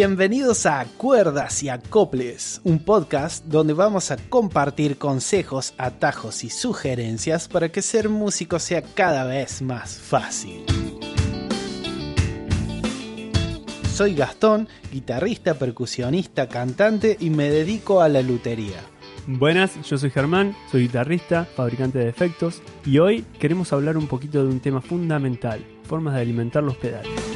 Bienvenidos 0.00 0.64
a 0.64 0.86
Cuerdas 0.96 1.60
y 1.64 1.70
Acoples, 1.70 2.60
un 2.62 2.78
podcast 2.78 3.44
donde 3.46 3.72
vamos 3.72 4.12
a 4.12 4.16
compartir 4.16 4.96
consejos, 4.96 5.74
atajos 5.76 6.44
y 6.44 6.50
sugerencias 6.50 7.48
para 7.48 7.70
que 7.70 7.82
ser 7.82 8.08
músico 8.08 8.60
sea 8.60 8.80
cada 8.80 9.24
vez 9.24 9.60
más 9.60 9.98
fácil. 9.98 10.64
Soy 13.92 14.14
Gastón, 14.14 14.68
guitarrista, 14.92 15.54
percusionista, 15.54 16.48
cantante 16.48 17.16
y 17.18 17.30
me 17.30 17.50
dedico 17.50 18.00
a 18.00 18.08
la 18.08 18.22
lutería. 18.22 18.78
Buenas, 19.26 19.82
yo 19.82 19.98
soy 19.98 20.10
Germán, 20.10 20.54
soy 20.70 20.82
guitarrista, 20.82 21.44
fabricante 21.44 21.98
de 21.98 22.08
efectos 22.08 22.62
y 22.86 23.00
hoy 23.00 23.24
queremos 23.40 23.72
hablar 23.72 23.96
un 23.96 24.06
poquito 24.06 24.44
de 24.44 24.48
un 24.48 24.60
tema 24.60 24.80
fundamental, 24.80 25.66
formas 25.82 26.14
de 26.14 26.20
alimentar 26.20 26.62
los 26.62 26.76
pedales. 26.76 27.27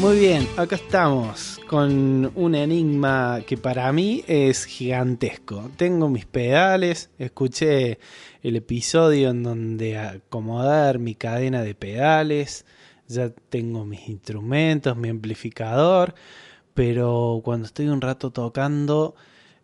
Muy 0.00 0.18
bien, 0.18 0.48
acá 0.56 0.76
estamos 0.76 1.60
con 1.66 2.32
un 2.34 2.54
enigma 2.54 3.42
que 3.46 3.58
para 3.58 3.92
mí 3.92 4.24
es 4.26 4.64
gigantesco. 4.64 5.70
Tengo 5.76 6.08
mis 6.08 6.24
pedales, 6.24 7.10
escuché 7.18 7.98
el 8.42 8.56
episodio 8.56 9.28
en 9.28 9.42
donde 9.42 9.98
acomodar 9.98 11.00
mi 11.00 11.14
cadena 11.14 11.62
de 11.62 11.74
pedales, 11.74 12.64
ya 13.08 13.28
tengo 13.28 13.84
mis 13.84 14.08
instrumentos, 14.08 14.96
mi 14.96 15.10
amplificador, 15.10 16.14
pero 16.72 17.42
cuando 17.44 17.66
estoy 17.66 17.88
un 17.88 18.00
rato 18.00 18.30
tocando 18.30 19.14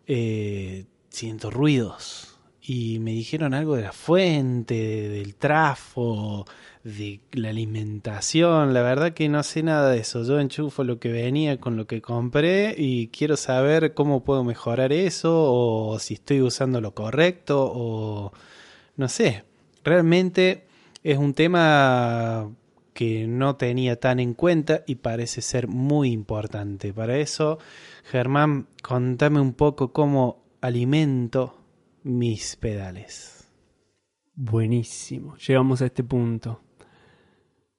eh, 0.05 0.85
siento 1.09 1.49
ruidos 1.49 2.37
y 2.61 2.99
me 2.99 3.11
dijeron 3.11 3.55
algo 3.55 3.75
de 3.75 3.81
la 3.81 3.91
fuente, 3.91 4.75
del 5.09 5.33
trafo, 5.33 6.45
de 6.83 7.21
la 7.31 7.49
alimentación. 7.49 8.73
La 8.73 8.81
verdad 8.81 9.13
que 9.13 9.29
no 9.29 9.43
sé 9.43 9.63
nada 9.63 9.91
de 9.91 9.99
eso. 9.99 10.23
Yo 10.23 10.39
enchufo 10.39 10.83
lo 10.83 10.99
que 10.99 11.11
venía 11.11 11.59
con 11.59 11.77
lo 11.77 11.87
que 11.87 12.01
compré 12.01 12.75
y 12.77 13.07
quiero 13.07 13.37
saber 13.37 13.93
cómo 13.93 14.23
puedo 14.23 14.43
mejorar 14.43 14.93
eso 14.93 15.31
o 15.33 15.99
si 15.99 16.15
estoy 16.15 16.41
usando 16.41 16.81
lo 16.81 16.93
correcto 16.93 17.71
o 17.73 18.31
no 18.95 19.07
sé. 19.07 19.43
Realmente 19.83 20.67
es 21.03 21.17
un 21.17 21.33
tema 21.33 22.49
que 22.93 23.27
no 23.27 23.55
tenía 23.57 23.99
tan 23.99 24.19
en 24.19 24.33
cuenta 24.33 24.83
y 24.87 24.95
parece 24.95 25.41
ser 25.41 25.67
muy 25.67 26.11
importante. 26.11 26.93
Para 26.93 27.17
eso, 27.17 27.59
Germán, 28.05 28.67
contame 28.81 29.39
un 29.39 29.53
poco 29.53 29.93
cómo 29.93 30.43
alimento 30.61 31.61
mis 32.03 32.55
pedales. 32.55 33.47
Buenísimo, 34.33 35.37
llegamos 35.37 35.81
a 35.81 35.85
este 35.85 36.03
punto. 36.03 36.61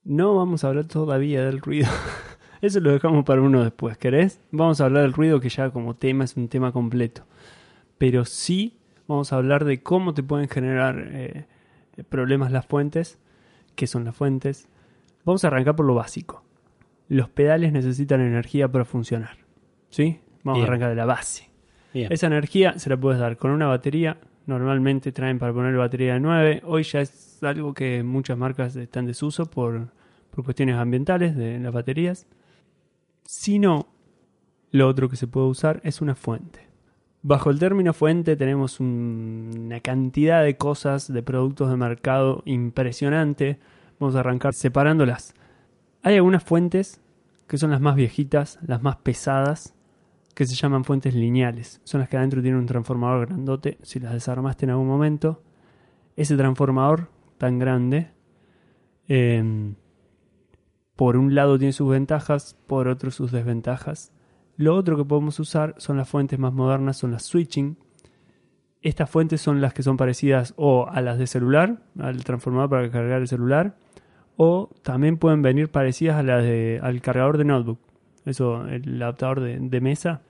No 0.08 0.34
vamos 0.34 0.64
a 0.64 0.68
hablar 0.68 0.86
todavía 0.86 1.44
del 1.44 1.60
ruido. 1.60 1.86
Eso 2.62 2.80
lo 2.80 2.92
dejamos 2.92 3.26
para 3.26 3.42
uno 3.42 3.62
después, 3.62 3.98
¿querés? 3.98 4.40
Vamos 4.50 4.80
a 4.80 4.86
hablar 4.86 5.02
del 5.02 5.12
ruido 5.12 5.38
que 5.38 5.50
ya 5.50 5.68
como 5.68 5.96
tema 5.96 6.24
es 6.24 6.34
un 6.34 6.48
tema 6.48 6.72
completo. 6.72 7.26
Pero 7.98 8.24
sí 8.24 8.78
vamos 9.06 9.34
a 9.34 9.36
hablar 9.36 9.66
de 9.66 9.82
cómo 9.82 10.14
te 10.14 10.22
pueden 10.22 10.48
generar 10.48 11.10
eh, 11.10 11.44
problemas 12.08 12.50
las 12.52 12.64
fuentes, 12.64 13.18
qué 13.74 13.86
son 13.86 14.06
las 14.06 14.16
fuentes. 14.16 14.66
Vamos 15.26 15.44
a 15.44 15.48
arrancar 15.48 15.76
por 15.76 15.84
lo 15.84 15.94
básico. 15.94 16.42
Los 17.08 17.28
pedales 17.28 17.70
necesitan 17.74 18.22
energía 18.22 18.72
para 18.72 18.86
funcionar. 18.86 19.36
¿Sí? 19.90 20.20
Vamos 20.42 20.62
a 20.62 20.68
arrancar 20.68 20.88
de 20.88 20.96
la 20.96 21.04
base. 21.04 21.50
Esa 21.92 22.28
energía 22.28 22.78
se 22.78 22.88
la 22.88 22.96
puedes 22.96 23.20
dar 23.20 23.36
con 23.36 23.50
una 23.50 23.66
batería. 23.66 24.16
Normalmente 24.46 25.12
traen 25.12 25.38
para 25.38 25.52
poner 25.52 25.76
batería 25.76 26.14
de 26.14 26.20
9. 26.20 26.62
Hoy 26.64 26.82
ya 26.84 27.02
es 27.02 27.42
algo 27.42 27.74
que 27.74 28.02
muchas 28.02 28.38
marcas 28.38 28.74
están 28.74 29.02
en 29.02 29.08
desuso 29.08 29.44
por, 29.50 29.97
cuestiones 30.44 30.76
ambientales 30.76 31.36
de 31.36 31.58
las 31.58 31.72
baterías. 31.72 32.26
Si 33.24 33.58
no, 33.58 33.88
lo 34.70 34.88
otro 34.88 35.08
que 35.08 35.16
se 35.16 35.26
puede 35.26 35.46
usar 35.46 35.80
es 35.84 36.00
una 36.00 36.14
fuente. 36.14 36.68
Bajo 37.22 37.50
el 37.50 37.58
término 37.58 37.92
fuente 37.92 38.36
tenemos 38.36 38.80
una 38.80 39.80
cantidad 39.80 40.42
de 40.42 40.56
cosas, 40.56 41.12
de 41.12 41.22
productos 41.22 41.70
de 41.70 41.76
mercado 41.76 42.42
impresionante. 42.46 43.58
Vamos 43.98 44.14
a 44.14 44.20
arrancar 44.20 44.54
separándolas. 44.54 45.34
Hay 46.02 46.14
algunas 46.14 46.44
fuentes 46.44 47.00
que 47.48 47.58
son 47.58 47.70
las 47.70 47.80
más 47.80 47.96
viejitas, 47.96 48.58
las 48.66 48.82
más 48.82 48.96
pesadas, 48.96 49.74
que 50.34 50.46
se 50.46 50.54
llaman 50.54 50.84
fuentes 50.84 51.14
lineales. 51.14 51.80
Son 51.82 51.98
las 52.00 52.08
que 52.08 52.16
adentro 52.16 52.40
tienen 52.40 52.60
un 52.60 52.66
transformador 52.66 53.26
grandote. 53.26 53.78
Si 53.82 53.98
las 53.98 54.12
desarmaste 54.12 54.66
en 54.66 54.70
algún 54.70 54.86
momento, 54.86 55.42
ese 56.14 56.36
transformador 56.36 57.08
tan 57.38 57.58
grande, 57.58 58.12
em, 59.08 59.74
por 60.98 61.16
un 61.16 61.34
lado 61.34 61.56
tiene 61.56 61.72
sus 61.72 61.88
ventajas, 61.88 62.58
por 62.66 62.88
otro 62.88 63.10
sus 63.10 63.32
desventajas. 63.32 64.12
Lo 64.58 64.74
otro 64.74 64.98
que 64.98 65.04
podemos 65.04 65.38
usar 65.38 65.74
son 65.78 65.96
las 65.96 66.10
fuentes 66.10 66.38
más 66.38 66.52
modernas, 66.52 66.96
son 66.98 67.12
las 67.12 67.22
switching. 67.22 67.78
Estas 68.82 69.08
fuentes 69.08 69.40
son 69.40 69.60
las 69.60 69.72
que 69.72 69.82
son 69.82 69.96
parecidas 69.96 70.52
o 70.56 70.88
a 70.88 71.00
las 71.00 71.18
de 71.18 71.26
celular, 71.26 71.82
al 71.98 72.22
transformador 72.22 72.68
para 72.68 72.90
cargar 72.90 73.20
el 73.22 73.28
celular, 73.28 73.76
o 74.36 74.68
también 74.82 75.16
pueden 75.16 75.40
venir 75.40 75.70
parecidas 75.70 76.16
a 76.16 76.22
las 76.22 76.42
de, 76.42 76.80
al 76.82 77.00
cargador 77.00 77.38
de 77.38 77.44
notebook. 77.44 77.78
Eso, 78.24 78.66
el 78.66 79.00
adaptador 79.00 79.40
de 79.40 79.80
mesa 79.80 80.20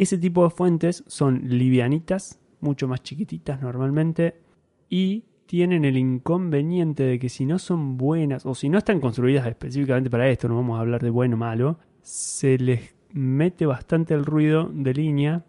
ese 0.00 0.16
tipo 0.16 0.44
de 0.44 0.50
fuentes 0.50 1.04
son 1.08 1.42
livianitas, 1.44 2.40
mucho 2.62 2.88
más 2.88 3.02
chiquititas 3.02 3.60
normalmente, 3.60 4.40
y 4.88 5.24
tienen 5.50 5.84
el 5.84 5.96
inconveniente 5.96 7.02
de 7.02 7.18
que 7.18 7.28
si 7.28 7.44
no 7.44 7.58
son 7.58 7.96
buenas 7.96 8.46
o 8.46 8.54
si 8.54 8.68
no 8.68 8.78
están 8.78 9.00
construidas 9.00 9.48
específicamente 9.48 10.08
para 10.08 10.28
esto, 10.28 10.46
no 10.46 10.54
vamos 10.54 10.78
a 10.78 10.80
hablar 10.82 11.02
de 11.02 11.10
bueno 11.10 11.34
o 11.34 11.38
malo, 11.40 11.76
se 12.02 12.56
les 12.56 12.94
mete 13.12 13.66
bastante 13.66 14.14
el 14.14 14.24
ruido 14.24 14.70
de 14.72 14.94
línea, 14.94 15.44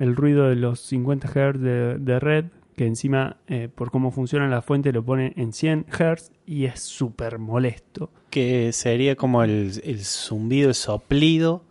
el 0.00 0.16
ruido 0.16 0.48
de 0.48 0.56
los 0.56 0.80
50 0.80 1.28
Hz 1.28 1.60
de, 1.60 2.18
red, 2.18 2.46
que 2.74 2.88
encima 2.88 3.36
eh, 3.46 3.68
por 3.72 3.92
cómo 3.92 4.10
funciona 4.10 4.48
la 4.48 4.60
fuente 4.60 4.90
lo 4.90 5.04
pone 5.04 5.32
en 5.36 5.52
100 5.52 5.86
Hz 5.88 6.32
y 6.44 6.64
es 6.64 6.80
súper 6.80 7.38
molesto. 7.38 8.10
Que 8.30 8.72
sería 8.72 9.14
como 9.14 9.44
el, 9.44 9.80
el 9.84 10.04
zumbido, 10.04 10.70
el 10.70 10.74
soplido 10.74 11.62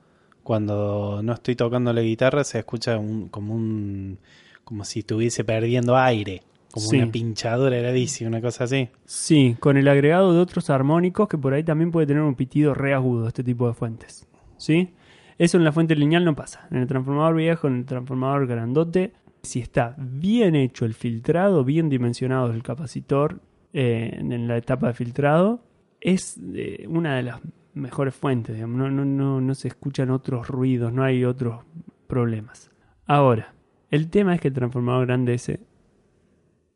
cuando 0.42 1.20
no 1.22 1.34
estoy 1.34 1.58
tocando 1.58 1.92
la 1.92 2.02
guitarra 2.02 2.46
se 2.46 2.60
escucha 2.60 2.96
como 3.30 3.54
un 3.54 4.20
como 4.64 4.86
si 4.86 5.00
estuviese 5.00 5.44
perdiendo 5.44 5.98
aire, 5.98 6.44
como 6.74 6.90
una 6.90 7.12
pinchadura 7.12 7.78
heradísima, 7.78 8.30
una 8.30 8.42
cosa 8.42 8.64
así. 8.64 8.90
Sí, 9.06 9.56
con 9.60 9.78
el 9.78 9.88
agregado 9.88 10.34
de 10.34 10.40
otros 10.40 10.72
armónicos 10.72 11.28
que 11.28 11.38
por 11.38 11.54
ahí 11.54 11.64
también 11.64 11.92
puede 11.92 12.08
tener 12.08 12.24
un 12.24 12.34
pitido 12.34 12.74
re 12.74 12.96
agudo 12.96 13.28
este 13.28 13.44
tipo 13.44 13.68
de 13.68 13.76
fuentes. 13.76 14.28
¿Sí? 14.58 14.90
Eso 15.38 15.58
en 15.58 15.66
la 15.66 15.72
fuente 15.72 15.96
lineal 15.96 16.26
no 16.26 16.36
pasa. 16.36 16.68
En 16.72 16.78
el 16.78 16.88
transformador 16.88 17.36
viejo, 17.36 17.68
en 17.68 17.78
el 17.78 17.86
transformador 17.86 18.48
grandote, 18.48 19.14
si 19.44 19.60
está 19.60 19.96
bien 20.00 20.56
hecho 20.56 20.86
el 20.86 20.96
filtrado, 20.96 21.64
bien 21.64 21.90
dimensionado 21.90 22.52
el 22.52 22.64
capacitor 22.64 23.40
eh, 23.72 24.18
en 24.18 24.48
la 24.48 24.58
etapa 24.58 24.88
de 24.88 24.94
filtrado, 24.94 25.64
es 26.02 26.40
eh, 26.56 26.88
una 26.90 27.18
de 27.18 27.24
las 27.24 27.40
mejores 27.76 28.16
fuentes, 28.16 28.58
No, 28.60 28.90
no, 28.90 29.06
no, 29.06 29.42
no 29.42 29.56
se 29.56 29.68
escuchan 29.68 30.10
otros 30.10 30.48
ruidos, 30.48 30.92
no 30.92 31.04
hay 31.04 31.24
otros 31.24 31.66
problemas. 32.08 32.72
Ahora, 33.06 33.54
el 33.92 34.10
tema 34.10 34.34
es 34.34 34.42
que 34.42 34.48
el 34.48 34.56
transformador 34.56 35.06
grande 35.06 35.36
ese 35.36 35.60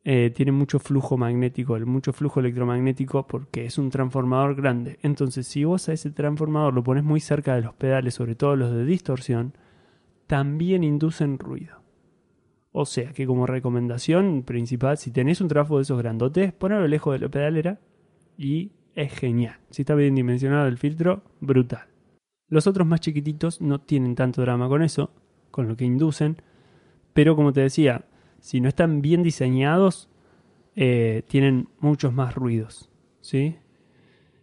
eh, 0.10 0.32
tiene 0.34 0.54
mucho 0.54 0.80
flujo 0.80 1.18
magnético, 1.18 1.78
mucho 1.80 2.14
flujo 2.14 2.40
electromagnético 2.40 3.28
porque 3.28 3.66
es 3.66 3.78
un 3.78 3.90
transformador 3.90 4.56
grande. 4.56 5.00
Entonces, 5.02 5.46
si 5.46 5.66
vos 5.66 5.90
a 5.90 5.94
ese 5.94 6.12
transformador 6.12 6.74
lo 6.74 6.82
pones 6.82 7.04
muy 7.04 7.20
cerca 7.20 7.56
de 7.56 7.62
los 7.62 7.74
pedales, 7.74 8.14
sobre 8.14 8.34
todo 8.34 8.56
los 8.56 8.72
de 8.72 8.86
distorsión, 8.86 9.52
también 10.26 10.86
inducen 10.86 11.38
ruido. 11.38 11.82
O 12.72 12.86
sea 12.86 13.12
que 13.12 13.28
como 13.28 13.48
recomendación 13.48 14.44
principal, 14.44 14.98
si 14.98 15.12
tenés 15.12 15.42
un 15.42 15.50
trafo 15.50 15.76
de 15.76 15.82
esos 15.82 15.98
grandotes, 15.98 16.54
ponelo 16.54 16.88
lejos 16.88 17.12
de 17.12 17.26
la 17.26 17.30
pedalera 17.30 17.82
y 18.38 18.72
es 18.96 19.12
genial. 19.12 19.58
Si 19.72 19.82
está 19.82 19.94
bien 19.94 20.16
dimensionado 20.16 20.70
el 20.70 20.78
filtro, 20.78 21.24
brutal. 21.42 21.86
Los 22.48 22.66
otros 22.66 22.88
más 22.88 23.02
chiquititos 23.02 23.60
no 23.60 23.82
tienen 23.82 24.16
tanto 24.16 24.42
drama 24.42 24.70
con 24.70 24.84
eso, 24.84 25.12
con 25.52 25.68
lo 25.68 25.76
que 25.76 25.84
inducen, 25.84 26.38
pero 27.12 27.36
como 27.36 27.52
te 27.52 27.60
decía, 27.60 28.06
si 28.40 28.62
no 28.62 28.70
están 28.70 29.02
bien 29.02 29.24
diseñados, 29.24 30.10
eh, 30.76 31.24
tienen 31.28 31.70
muchos 31.80 32.14
más 32.14 32.36
ruidos. 32.36 32.90
¿sí? 33.22 33.58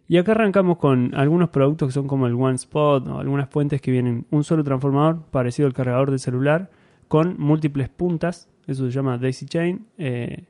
Y 0.07 0.17
acá 0.17 0.33
arrancamos 0.33 0.77
con 0.77 1.15
algunos 1.15 1.49
productos 1.49 1.89
que 1.89 1.93
son 1.93 2.07
como 2.07 2.27
el 2.27 2.33
One 2.33 2.55
Spot 2.55 3.07
o 3.07 3.19
algunas 3.19 3.49
fuentes 3.49 3.81
que 3.81 3.91
vienen 3.91 4.27
un 4.29 4.43
solo 4.43 4.63
transformador 4.63 5.23
parecido 5.31 5.67
al 5.67 5.73
cargador 5.73 6.11
de 6.11 6.19
celular 6.19 6.69
con 7.07 7.39
múltiples 7.39 7.89
puntas, 7.89 8.49
eso 8.67 8.85
se 8.85 8.91
llama 8.91 9.17
Daisy 9.17 9.45
Chain. 9.45 9.85
Eh, 9.97 10.45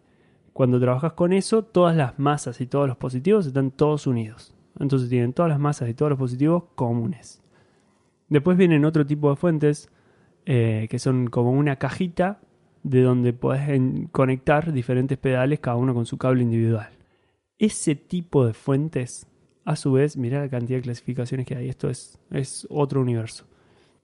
cuando 0.54 0.80
trabajas 0.80 1.14
con 1.14 1.34
eso, 1.34 1.64
todas 1.64 1.96
las 1.96 2.18
masas 2.18 2.62
y 2.62 2.68
todos 2.68 2.88
los 2.88 2.98
positivos 2.98 3.46
están 3.46 3.72
todos 3.72 4.08
unidos. 4.08 4.54
Entonces 4.80 5.10
tienen 5.10 5.34
todas 5.34 5.50
las 5.50 5.60
masas 5.60 5.90
y 5.90 5.94
todos 5.94 6.10
los 6.10 6.20
positivos 6.20 6.64
comunes. 6.76 7.42
Después 8.30 8.58
vienen 8.58 8.86
otro 8.86 9.06
tipo 9.06 9.30
de 9.30 9.36
fuentes 9.36 9.90
eh, 10.46 10.88
que 10.90 11.00
son 11.00 11.28
como 11.28 11.52
una 11.52 11.76
cajita 11.78 12.40
de 12.86 13.02
donde 13.02 13.34
puedes 13.34 13.82
conectar 14.12 14.72
diferentes 14.72 15.18
pedales, 15.18 15.60
cada 15.60 15.76
uno 15.76 15.96
con 15.96 16.06
su 16.06 16.20
cable 16.20 16.44
individual. 16.44 16.90
Ese 17.58 17.96
tipo 17.96 18.46
de 18.46 18.54
fuentes, 18.54 19.26
a 19.66 19.76
su 19.76 19.94
vez, 19.94 20.18
mirá 20.18 20.40
la 20.42 20.50
cantidad 20.50 20.78
de 20.78 20.84
clasificaciones 20.84 21.48
que 21.48 21.56
hay. 21.56 21.68
Esto 21.68 21.90
es, 21.90 22.20
es 22.30 22.68
otro 22.70 23.02
universo. 23.02 23.48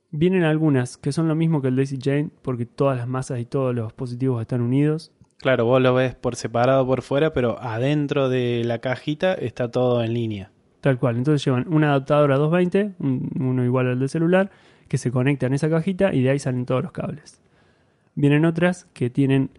Vienen 0.10 0.44
algunas 0.44 0.98
que 0.98 1.12
son 1.12 1.28
lo 1.28 1.36
mismo 1.36 1.62
que 1.62 1.68
el 1.68 1.76
Daisy 1.76 2.00
Chain, 2.00 2.32
porque 2.42 2.66
todas 2.66 2.98
las 2.98 3.08
masas 3.08 3.40
y 3.40 3.46
todos 3.46 3.76
los 3.76 3.94
positivos 3.94 4.42
están 4.42 4.62
unidos. 4.62 5.12
Claro, 5.38 5.66
vos 5.66 5.80
lo 5.80 5.94
ves 5.94 6.16
por 6.16 6.36
separado 6.36 6.84
por 6.88 7.04
fuera, 7.04 7.34
pero 7.34 7.62
adentro 7.62 8.30
de 8.30 8.64
la 8.66 8.80
cajita 8.80 9.36
está 9.36 9.70
todo 9.70 10.04
en 10.04 10.16
línea. 10.16 10.52
Tal 10.82 10.98
cual. 10.98 11.18
Entonces 11.18 11.46
llevan 11.46 11.72
un 11.72 11.84
adaptador 11.84 12.32
a 12.32 12.38
220, 12.38 12.96
uno 13.40 13.64
igual 13.64 13.90
al 13.90 14.00
de 14.00 14.08
celular, 14.08 14.50
que 14.88 14.98
se 14.98 15.12
conecta 15.12 15.46
en 15.46 15.54
esa 15.54 15.70
cajita 15.70 16.16
y 16.16 16.24
de 16.24 16.32
ahí 16.32 16.40
salen 16.40 16.66
todos 16.66 16.82
los 16.82 16.92
cables. 16.92 17.42
Vienen 18.16 18.46
otras 18.46 18.86
que 18.94 19.10
tienen 19.10 19.50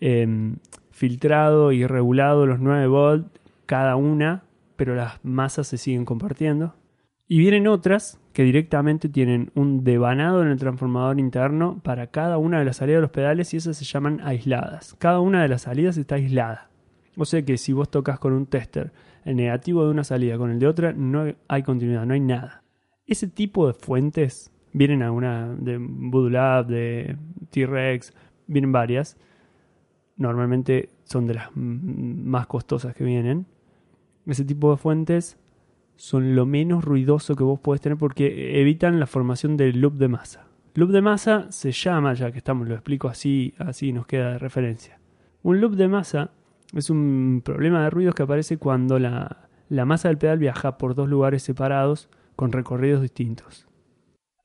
em, 0.00 0.56
filtrado 0.90 1.72
y 1.72 1.86
regulado 1.86 2.46
los 2.46 2.60
9 2.60 2.86
volt 2.86 3.26
cada 3.66 3.96
una, 3.96 4.44
pero 4.76 4.94
las 4.94 5.24
masas 5.24 5.66
se 5.66 5.78
siguen 5.78 6.04
compartiendo. 6.04 6.74
Y 7.26 7.38
vienen 7.38 7.66
otras 7.66 8.20
que 8.32 8.42
directamente 8.42 9.08
tienen 9.08 9.50
un 9.54 9.84
devanado 9.84 10.42
en 10.42 10.48
el 10.48 10.58
transformador 10.58 11.18
interno 11.18 11.80
para 11.82 12.08
cada 12.08 12.36
una 12.36 12.58
de 12.58 12.64
las 12.64 12.76
salidas 12.78 12.98
de 12.98 13.02
los 13.02 13.10
pedales 13.10 13.54
y 13.54 13.56
esas 13.56 13.76
se 13.76 13.84
llaman 13.84 14.20
aisladas. 14.22 14.94
Cada 14.98 15.20
una 15.20 15.42
de 15.42 15.48
las 15.48 15.62
salidas 15.62 15.96
está 15.96 16.16
aislada. 16.16 16.68
O 17.16 17.24
sea 17.24 17.42
que 17.42 17.56
si 17.56 17.72
vos 17.72 17.90
tocas 17.90 18.18
con 18.18 18.32
un 18.32 18.46
tester 18.46 18.92
el 19.24 19.36
negativo 19.36 19.84
de 19.84 19.90
una 19.90 20.04
salida 20.04 20.36
con 20.36 20.50
el 20.50 20.58
de 20.58 20.66
otra, 20.66 20.92
no 20.92 21.32
hay 21.48 21.62
continuidad, 21.62 22.04
no 22.04 22.14
hay 22.14 22.20
nada. 22.20 22.62
Ese 23.06 23.26
tipo 23.26 23.66
de 23.66 23.72
fuentes 23.72 24.52
vienen 24.74 25.02
a 25.02 25.10
una 25.10 25.54
de 25.54 25.78
Voodoo 25.78 26.28
Lab, 26.28 26.66
de 26.66 27.16
T-Rex, 27.50 28.12
vienen 28.46 28.72
varias. 28.72 29.16
Normalmente 30.16 30.90
son 31.04 31.26
de 31.26 31.34
las 31.34 31.48
más 31.54 32.46
costosas 32.46 32.94
que 32.94 33.04
vienen. 33.04 33.46
Ese 34.26 34.44
tipo 34.44 34.70
de 34.70 34.76
fuentes 34.76 35.38
son 35.96 36.34
lo 36.34 36.44
menos 36.44 36.84
ruidoso 36.84 37.36
que 37.36 37.44
vos 37.44 37.60
podés 37.60 37.80
tener 37.80 37.96
porque 37.96 38.60
evitan 38.60 39.00
la 39.00 39.06
formación 39.06 39.56
del 39.56 39.80
loop 39.80 39.94
de 39.94 40.08
masa. 40.08 40.46
Loop 40.74 40.90
de 40.90 41.02
masa 41.02 41.46
se 41.50 41.70
llama, 41.70 42.14
ya 42.14 42.32
que 42.32 42.38
estamos, 42.38 42.68
lo 42.68 42.74
explico 42.74 43.08
así, 43.08 43.54
así 43.58 43.92
nos 43.92 44.06
queda 44.06 44.32
de 44.32 44.38
referencia. 44.38 44.98
Un 45.42 45.60
loop 45.60 45.74
de 45.74 45.86
masa 45.86 46.30
es 46.74 46.90
un 46.90 47.42
problema 47.44 47.84
de 47.84 47.90
ruidos 47.90 48.16
que 48.16 48.24
aparece 48.24 48.56
cuando 48.56 48.98
la, 48.98 49.48
la 49.68 49.84
masa 49.84 50.08
del 50.08 50.18
pedal 50.18 50.38
viaja 50.38 50.78
por 50.78 50.96
dos 50.96 51.08
lugares 51.08 51.44
separados 51.44 52.08
con 52.34 52.50
recorridos 52.50 53.02
distintos. 53.02 53.68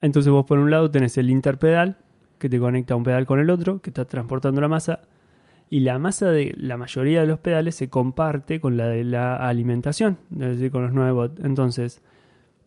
Entonces 0.02 0.32
vos 0.32 0.46
por 0.46 0.60
un 0.60 0.72
lado 0.72 0.90
tenés 0.92 1.18
el 1.18 1.30
interpedal, 1.30 1.98
que 2.38 2.50
te 2.50 2.60
conecta 2.60 2.96
un 2.96 3.04
pedal 3.04 3.26
con 3.26 3.40
el 3.40 3.50
otro, 3.50 3.82
que 3.82 3.90
está 3.90 4.06
transportando 4.06 4.62
la 4.62 4.68
masa, 4.68 5.02
y 5.70 5.82
la 5.82 6.00
masa 6.00 6.32
de 6.32 6.54
la 6.58 6.78
mayoría 6.78 7.22
de 7.22 7.28
los 7.28 7.40
pedales 7.40 7.76
se 7.76 7.90
comparte 7.90 8.60
con 8.60 8.78
la 8.78 8.88
de 8.88 9.04
la 9.04 9.36
alimentación, 9.36 10.18
es 10.32 10.40
decir, 10.40 10.72
con 10.72 10.84
los 10.84 10.94
9 10.94 11.12
volts. 11.12 11.44
Entonces, 11.44 12.02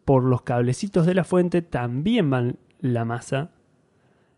por 0.05 0.25
los 0.25 0.43
cablecitos 0.43 1.07
de 1.07 1.15
la 1.15 1.25
fuente 1.25 1.63
también 1.63 2.31
van 2.31 2.59
la 2.81 3.05
masa 3.05 3.51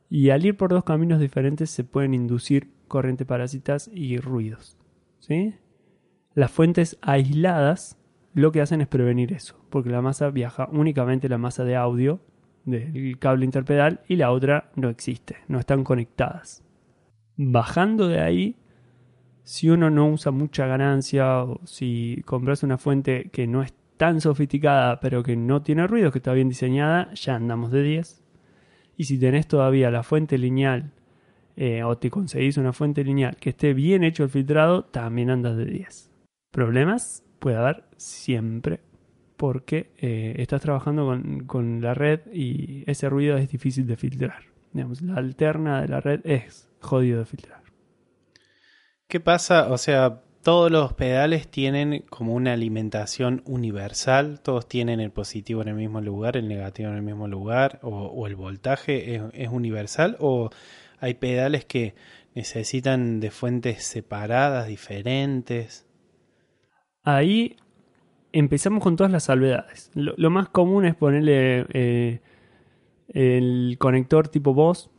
y 0.08 0.30
al 0.30 0.44
ir 0.44 0.56
por 0.56 0.70
dos 0.70 0.84
caminos 0.84 1.20
diferentes 1.20 1.70
se 1.70 1.84
pueden 1.84 2.14
inducir 2.14 2.70
corrientes 2.88 3.26
parásitas 3.26 3.90
y 3.92 4.18
ruidos. 4.18 4.78
¿sí? 5.18 5.54
Las 6.34 6.50
fuentes 6.50 6.98
aisladas 7.02 7.98
lo 8.34 8.52
que 8.52 8.60
hacen 8.60 8.80
es 8.80 8.88
prevenir 8.88 9.32
eso, 9.32 9.56
porque 9.70 9.90
la 9.90 10.02
masa 10.02 10.30
viaja 10.30 10.68
únicamente 10.72 11.28
la 11.28 11.38
masa 11.38 11.64
de 11.64 11.76
audio 11.76 12.20
del 12.64 13.18
cable 13.18 13.44
interpedal 13.44 14.00
y 14.08 14.16
la 14.16 14.30
otra 14.30 14.70
no 14.76 14.88
existe, 14.88 15.36
no 15.48 15.58
están 15.58 15.84
conectadas. 15.84 16.62
Bajando 17.36 18.08
de 18.08 18.20
ahí, 18.20 18.56
si 19.42 19.68
uno 19.68 19.90
no 19.90 20.08
usa 20.08 20.32
mucha 20.32 20.66
ganancia 20.66 21.42
o 21.42 21.60
si 21.64 22.22
compras 22.24 22.62
una 22.62 22.78
fuente 22.78 23.28
que 23.30 23.46
no 23.46 23.62
es 23.62 23.74
tan 23.96 24.20
sofisticada 24.20 25.00
pero 25.00 25.22
que 25.22 25.36
no 25.36 25.62
tiene 25.62 25.86
ruido, 25.86 26.10
que 26.10 26.18
está 26.18 26.32
bien 26.32 26.48
diseñada, 26.48 27.12
ya 27.14 27.36
andamos 27.36 27.70
de 27.70 27.82
10. 27.82 28.22
Y 28.96 29.04
si 29.04 29.18
tenés 29.18 29.46
todavía 29.46 29.90
la 29.90 30.02
fuente 30.02 30.38
lineal 30.38 30.92
eh, 31.56 31.82
o 31.82 31.98
te 31.98 32.10
conseguís 32.10 32.56
una 32.56 32.72
fuente 32.72 33.04
lineal 33.04 33.36
que 33.36 33.50
esté 33.50 33.74
bien 33.74 34.04
hecho 34.04 34.24
el 34.24 34.30
filtrado, 34.30 34.84
también 34.84 35.30
andas 35.30 35.56
de 35.56 35.66
10. 35.66 36.10
Problemas 36.50 37.24
puede 37.38 37.56
haber 37.56 37.84
siempre 37.96 38.80
porque 39.44 39.90
eh, 39.98 40.36
estás 40.38 40.62
trabajando 40.62 41.04
con, 41.04 41.44
con 41.44 41.82
la 41.82 41.92
red 41.92 42.20
y 42.32 42.82
ese 42.90 43.10
ruido 43.10 43.36
es 43.36 43.50
difícil 43.50 43.86
de 43.86 43.98
filtrar. 43.98 44.44
Digamos, 44.72 45.02
la 45.02 45.16
alterna 45.16 45.82
de 45.82 45.88
la 45.88 46.00
red 46.00 46.20
es 46.24 46.70
jodido 46.80 47.18
de 47.18 47.26
filtrar. 47.26 47.62
¿Qué 49.06 49.20
pasa? 49.20 49.70
O 49.70 49.76
sea, 49.76 50.22
todos 50.42 50.70
los 50.70 50.94
pedales 50.94 51.46
tienen 51.46 52.06
como 52.08 52.32
una 52.32 52.54
alimentación 52.54 53.42
universal, 53.44 54.40
todos 54.40 54.66
tienen 54.66 54.98
el 54.98 55.10
positivo 55.10 55.60
en 55.60 55.68
el 55.68 55.74
mismo 55.74 56.00
lugar, 56.00 56.38
el 56.38 56.48
negativo 56.48 56.88
en 56.88 56.96
el 56.96 57.02
mismo 57.02 57.28
lugar, 57.28 57.80
o, 57.82 58.26
el 58.26 58.34
voltaje 58.34 59.20
es, 59.34 59.48
universal, 59.50 60.16
o 60.20 60.48
hay 61.00 61.12
pedales 61.12 61.66
que 61.66 61.94
necesitan 62.34 63.20
de 63.20 63.30
fuentes 63.30 63.84
separadas, 63.84 64.68
diferentes. 64.68 65.86
Ahí 67.02 67.56
empezamos 68.34 68.82
con 68.82 68.96
todas 68.96 69.12
las 69.12 69.24
salvedades. 69.24 69.90
Lo, 69.94 70.30
más 70.30 70.48
común 70.48 70.84
es 70.84 70.96
ponerle 70.96 71.66
eh, 71.72 72.20
el 73.08 73.76
conector 73.78 74.28
tipo 74.28 74.52
voz 74.52 74.90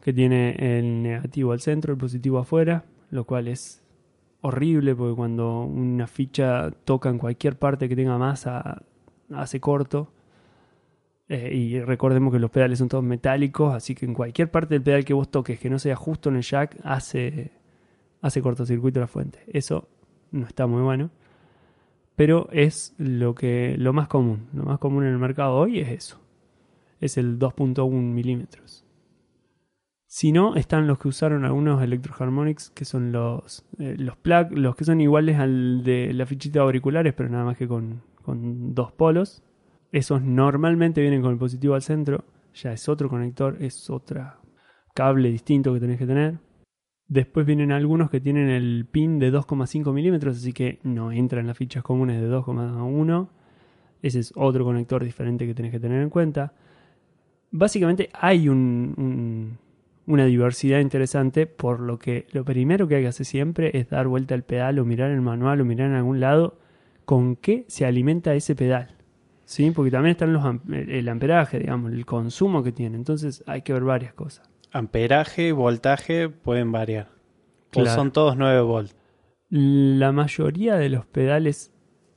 que 0.00 0.12
tiene 0.12 0.54
el 0.78 1.02
negativo 1.02 1.52
al 1.52 1.60
centro, 1.60 1.92
el 1.92 1.98
positivo 1.98 2.38
afuera, 2.38 2.84
lo 3.10 3.24
cual 3.24 3.48
es 3.48 3.82
horrible 4.40 4.94
porque 4.94 5.16
cuando 5.16 5.62
una 5.62 6.06
ficha 6.06 6.70
toca 6.84 7.08
en 7.08 7.18
cualquier 7.18 7.58
parte 7.58 7.88
que 7.88 7.96
tenga 7.96 8.18
masa 8.18 8.82
hace 9.32 9.58
corto. 9.58 10.12
Eh, 11.28 11.54
y 11.54 11.80
recordemos 11.80 12.32
que 12.32 12.38
los 12.38 12.50
pedales 12.50 12.78
son 12.78 12.88
todos 12.88 13.02
metálicos, 13.02 13.74
así 13.74 13.94
que 13.96 14.04
en 14.06 14.14
cualquier 14.14 14.50
parte 14.50 14.74
del 14.74 14.82
pedal 14.82 15.04
que 15.04 15.14
vos 15.14 15.28
toques 15.28 15.58
que 15.58 15.70
no 15.70 15.78
sea 15.80 15.96
justo 15.96 16.28
en 16.28 16.36
el 16.36 16.42
jack, 16.42 16.78
hace, 16.84 17.50
hace 18.20 18.42
cortocircuito 18.42 19.00
la 19.00 19.08
fuente. 19.08 19.40
Eso 19.48 19.88
no 20.30 20.46
está 20.46 20.66
muy 20.68 20.82
bueno. 20.82 21.10
Pero 22.16 22.48
es 22.52 22.94
lo 22.98 23.34
que 23.34 23.76
lo 23.78 23.92
más 23.92 24.08
común. 24.08 24.48
Lo 24.52 24.64
más 24.64 24.78
común 24.78 25.04
en 25.04 25.12
el 25.12 25.18
mercado 25.18 25.56
hoy 25.56 25.80
es 25.80 25.88
eso. 25.88 26.20
Es 27.00 27.18
el 27.18 27.38
2.1 27.38 27.90
milímetros. 27.90 28.84
Si 30.06 30.30
no, 30.30 30.54
están 30.54 30.86
los 30.86 31.00
que 31.00 31.08
usaron 31.08 31.44
algunos 31.44 31.82
Electroharmonics, 31.82 32.70
que 32.70 32.84
son 32.84 33.10
los, 33.10 33.66
eh, 33.80 33.96
los 33.98 34.16
plug, 34.16 34.52
los 34.52 34.76
que 34.76 34.84
son 34.84 35.00
iguales 35.00 35.40
al 35.40 35.82
de 35.82 36.12
la 36.12 36.24
fichita 36.24 36.60
de 36.60 36.64
auriculares, 36.66 37.14
pero 37.14 37.28
nada 37.28 37.44
más 37.44 37.56
que 37.56 37.66
con, 37.66 38.00
con 38.22 38.76
dos 38.76 38.92
polos. 38.92 39.42
Esos 39.90 40.22
normalmente 40.22 41.00
vienen 41.00 41.20
con 41.20 41.32
el 41.32 41.38
positivo 41.38 41.74
al 41.74 41.82
centro, 41.82 42.24
ya 42.54 42.72
es 42.72 42.88
otro 42.88 43.08
conector, 43.08 43.56
es 43.60 43.90
otro 43.90 44.24
cable 44.94 45.30
distinto 45.30 45.74
que 45.74 45.80
tenés 45.80 45.98
que 45.98 46.06
tener. 46.06 46.38
Después 47.08 47.46
vienen 47.46 47.70
algunos 47.70 48.10
que 48.10 48.20
tienen 48.20 48.48
el 48.48 48.86
pin 48.90 49.18
de 49.18 49.32
2,5 49.32 49.92
milímetros, 49.92 50.38
así 50.38 50.52
que 50.52 50.78
no 50.82 51.12
entran 51.12 51.42
en 51.42 51.46
las 51.48 51.58
fichas 51.58 51.82
comunes 51.82 52.20
de 52.20 52.28
2,1. 52.28 53.28
Ese 54.02 54.20
es 54.20 54.32
otro 54.36 54.64
conector 54.64 55.04
diferente 55.04 55.46
que 55.46 55.54
tenés 55.54 55.72
que 55.72 55.80
tener 55.80 56.02
en 56.02 56.10
cuenta. 56.10 56.54
Básicamente 57.50 58.10
hay 58.12 58.48
un 58.48 59.58
una 60.06 60.26
diversidad 60.26 60.80
interesante, 60.80 61.46
por 61.46 61.80
lo 61.80 61.98
que 61.98 62.26
lo 62.32 62.44
primero 62.44 62.86
que 62.86 62.96
hay 62.96 63.02
que 63.02 63.08
hacer 63.08 63.26
siempre 63.26 63.70
es 63.78 63.88
dar 63.88 64.06
vuelta 64.06 64.34
al 64.34 64.42
pedal 64.42 64.78
o 64.78 64.84
mirar 64.84 65.10
el 65.10 65.20
manual 65.20 65.60
o 65.60 65.64
mirar 65.64 65.88
en 65.88 65.96
algún 65.96 66.20
lado 66.20 66.58
con 67.04 67.36
qué 67.36 67.64
se 67.68 67.86
alimenta 67.86 68.34
ese 68.34 68.54
pedal. 68.54 68.96
¿Sí? 69.46 69.70
Porque 69.70 69.90
también 69.90 70.12
están 70.12 70.32
los 70.32 70.44
el 70.70 71.08
amperaje, 71.08 71.58
digamos, 71.58 71.92
el 71.92 72.06
consumo 72.06 72.62
que 72.62 72.72
tiene. 72.72 72.96
Entonces 72.96 73.44
hay 73.46 73.62
que 73.62 73.74
ver 73.74 73.84
varias 73.84 74.14
cosas. 74.14 74.48
Amperaje, 74.74 75.52
voltaje 75.52 76.28
pueden 76.28 76.72
variar. 76.72 77.08
O 77.76 77.86
son 77.86 78.10
todos 78.10 78.36
9 78.36 78.60
volts. 78.62 78.96
La 79.48 80.10
mayoría 80.10 80.74
de 80.74 80.88
los 80.88 81.06
pedales 81.06 81.72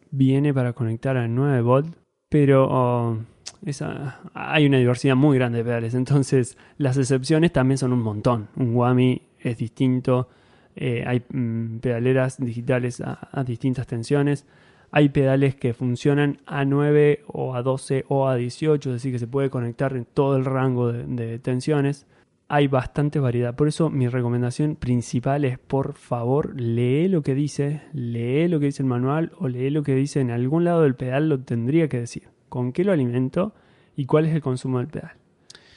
viene 0.09 0.55
para 0.55 0.73
conectar 0.73 1.17
a 1.17 1.27
9 1.27 1.61
volts, 1.61 1.95
pero 2.29 2.67
oh, 2.67 3.17
esa, 3.63 4.21
hay 4.33 4.65
una 4.65 4.79
diversidad 4.79 5.15
muy 5.15 5.37
grande 5.37 5.59
de 5.59 5.65
pedales, 5.65 5.93
entonces 5.93 6.57
las 6.79 6.97
excepciones 6.97 7.53
también 7.53 7.77
son 7.77 7.93
un 7.93 8.01
montón. 8.01 8.47
Un 8.55 8.75
Wami 8.75 9.21
es 9.39 9.59
distinto, 9.59 10.27
eh, 10.75 11.03
hay 11.05 11.23
mm, 11.29 11.77
pedaleras 11.77 12.39
digitales 12.39 13.01
a, 13.01 13.43
distintas 13.45 13.85
tensiones, 13.85 14.47
hay 14.89 15.09
pedales 15.09 15.53
que 15.53 15.75
funcionan 15.75 16.39
a 16.47 16.65
9 16.65 17.23
o 17.27 17.53
a 17.53 17.61
12 17.61 18.05
o 18.07 18.27
a 18.27 18.35
18, 18.35 18.89
es 18.89 18.95
decir, 18.95 19.11
que 19.11 19.19
se 19.19 19.27
puede 19.27 19.51
conectar 19.51 19.95
en 19.95 20.05
todo 20.05 20.37
el 20.37 20.45
rango 20.45 20.91
de, 20.91 21.03
de 21.03 21.37
tensiones. 21.37 22.07
Hay 22.49 22.67
bastante 22.67 23.19
variedad, 23.19 23.55
por 23.55 23.67
eso 23.67 23.89
mi 23.89 24.07
recomendación 24.07 24.77
principal 24.77 25.43
es 25.43 25.59
por 25.59 25.95
favor 25.95 26.59
lee 26.59 27.09
lo 27.09 27.21
que 27.21 27.35
dice, 27.35 27.81
lee 27.91 28.47
lo 28.47 28.61
que 28.61 28.67
dice 28.67 28.83
el 28.83 28.87
manual 28.87 29.33
o 29.37 29.49
lee 29.49 29.69
lo 29.69 29.83
que 29.83 29.95
dice 29.95 30.21
en 30.21 30.31
algún 30.31 30.63
lado 30.63 30.83
del 30.83 30.95
pedal, 30.95 31.27
lo 31.27 31.41
tendría 31.41 31.89
que 31.89 31.99
decir 31.99 32.29
con 32.47 32.71
qué 32.71 32.85
lo 32.85 32.93
alimento 32.93 33.53
y 33.97 34.05
cuál 34.05 34.25
es 34.25 34.33
el 34.33 34.41
consumo 34.41 34.77
del 34.77 34.87
pedal. 34.87 35.11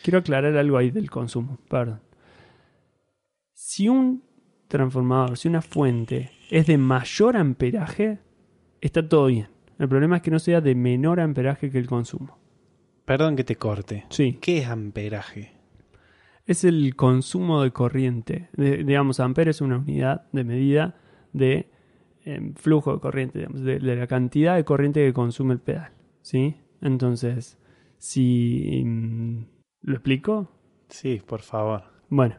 Quiero 0.04 0.20
aclarar 0.20 0.56
algo 0.56 0.76
ahí 0.76 0.92
del 0.92 1.10
consumo, 1.10 1.58
perdón. 1.68 2.00
Si 3.52 3.88
un 3.88 4.22
transformador, 4.68 5.36
si 5.36 5.48
una 5.48 5.62
fuente 5.62 6.30
es 6.50 6.66
de 6.66 6.78
mayor 6.78 7.36
amperaje, 7.36 8.20
está 8.80 9.06
todo 9.06 9.26
bien. 9.26 9.48
El 9.78 9.88
problema 9.88 10.16
es 10.16 10.22
que 10.22 10.30
no 10.30 10.38
sea 10.38 10.60
de 10.60 10.74
menor 10.74 11.20
amperaje 11.20 11.70
que 11.70 11.78
el 11.78 11.86
consumo. 11.86 12.38
Perdón 13.04 13.34
que 13.34 13.44
te 13.44 13.56
corte. 13.56 14.06
Sí. 14.10 14.38
¿Qué 14.40 14.58
es 14.58 14.68
amperaje? 14.68 15.59
Es 16.46 16.64
el 16.64 16.96
consumo 16.96 17.62
de 17.62 17.70
corriente. 17.70 18.48
De- 18.56 18.84
digamos, 18.84 19.20
ampere 19.20 19.50
es 19.52 19.60
una 19.60 19.78
unidad 19.78 20.26
de 20.32 20.44
medida 20.44 20.96
de 21.32 21.70
em, 22.24 22.54
flujo 22.54 22.92
de 22.94 23.00
corriente, 23.00 23.38
digamos, 23.38 23.60
de, 23.62 23.78
de 23.78 23.96
la 23.96 24.06
cantidad 24.06 24.56
de 24.56 24.64
corriente 24.64 25.04
que 25.04 25.12
consume 25.12 25.54
el 25.54 25.60
pedal. 25.60 25.92
¿Sí? 26.22 26.56
Entonces, 26.82 27.58
si... 27.98 28.82
mm, 28.84 29.38
¿Lo 29.82 29.94
explico? 29.94 30.50
Sí, 30.88 31.22
por 31.24 31.40
favor. 31.42 31.84
Bueno, 32.08 32.34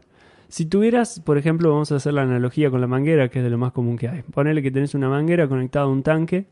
si 0.48 0.66
tuvieras, 0.66 1.20
por 1.20 1.38
ejemplo, 1.38 1.70
vamos 1.70 1.90
a 1.90 1.96
hacer 1.96 2.12
la 2.14 2.22
analogía 2.22 2.70
con 2.70 2.80
la 2.80 2.86
manguera, 2.86 3.28
que 3.28 3.38
es 3.38 3.44
de 3.44 3.50
lo 3.50 3.58
más 3.58 3.72
común 3.72 3.96
que 3.96 4.08
hay. 4.08 4.22
Ponele 4.22 4.62
que 4.62 4.70
tenés 4.70 4.94
una 4.94 5.08
manguera 5.08 5.48
conectada 5.48 5.86
a 5.86 5.88
un 5.88 6.02
tanque. 6.02 6.46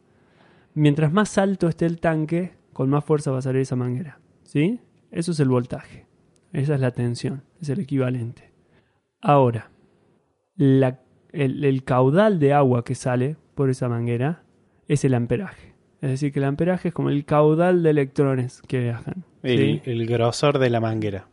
Mientras 0.75 1.13
más 1.13 1.37
alto 1.39 1.69
esté 1.69 1.87
el 1.87 2.01
tanque, 2.01 2.53
con 2.73 2.89
más 2.91 3.05
fuerza 3.05 3.31
va 3.31 3.39
a 3.39 3.43
salir 3.43 3.61
esa 3.63 3.77
manguera. 3.77 4.19
¿Sí? 4.43 4.81
Eso 5.11 5.33
es 5.33 5.41
el 5.41 5.49
voltaje. 5.49 6.07
Esa 6.53 6.75
es 6.75 6.81
la 6.81 6.91
tensión. 6.91 7.43
Es 7.61 7.69
el 7.69 7.81
equivalente. 7.81 8.51
Ahora, 9.21 9.71
la- 10.57 11.01
el, 11.33 11.65
el 11.65 11.85
caudal 11.85 12.39
de 12.41 12.53
agua 12.53 12.85
que 12.85 12.95
sale 12.95 13.37
por 13.55 13.71
esa 13.71 13.89
manguera 13.89 14.43
es 14.89 15.05
el 15.05 15.15
amperaje. 15.15 15.75
Es 16.01 16.11
decir, 16.11 16.33
que 16.33 16.39
el 16.41 16.47
amperaje 16.47 16.89
es 16.89 16.95
como 16.95 17.11
el 17.11 17.25
caudal 17.25 17.83
de 17.83 17.91
electrones 17.91 18.63
que 18.67 18.81
viajan. 18.81 19.25
El 19.43 20.07
grosor 20.07 20.59
de 20.59 20.71
la 20.71 20.81
manguera, 20.81 21.27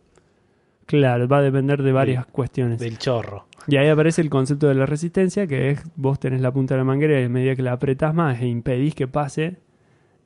Claro, 0.85 1.27
va 1.27 1.39
a 1.39 1.41
depender 1.41 1.83
de 1.83 1.91
varias 1.91 2.25
cuestiones. 2.27 2.79
del 2.79 2.97
chorro. 2.97 3.47
Y 3.67 3.75
ahí 3.75 3.87
aparece 3.89 4.21
el 4.21 4.29
concepto 4.29 4.67
de 4.69 4.75
la 4.75 4.85
resistencia, 4.85 5.45
que 5.47 5.71
es 5.71 5.83
vos 5.97 6.17
tenés 6.19 6.39
la 6.39 6.51
punta 6.53 6.75
de 6.75 6.77
la 6.79 6.85
manguera 6.85 7.19
y 7.19 7.25
a 7.25 7.29
medida 7.29 7.55
que 7.57 7.61
la 7.63 7.73
apretás 7.73 8.13
más 8.13 8.41
e 8.41 8.47
impedís 8.47 8.95
que 8.95 9.07
pase, 9.07 9.57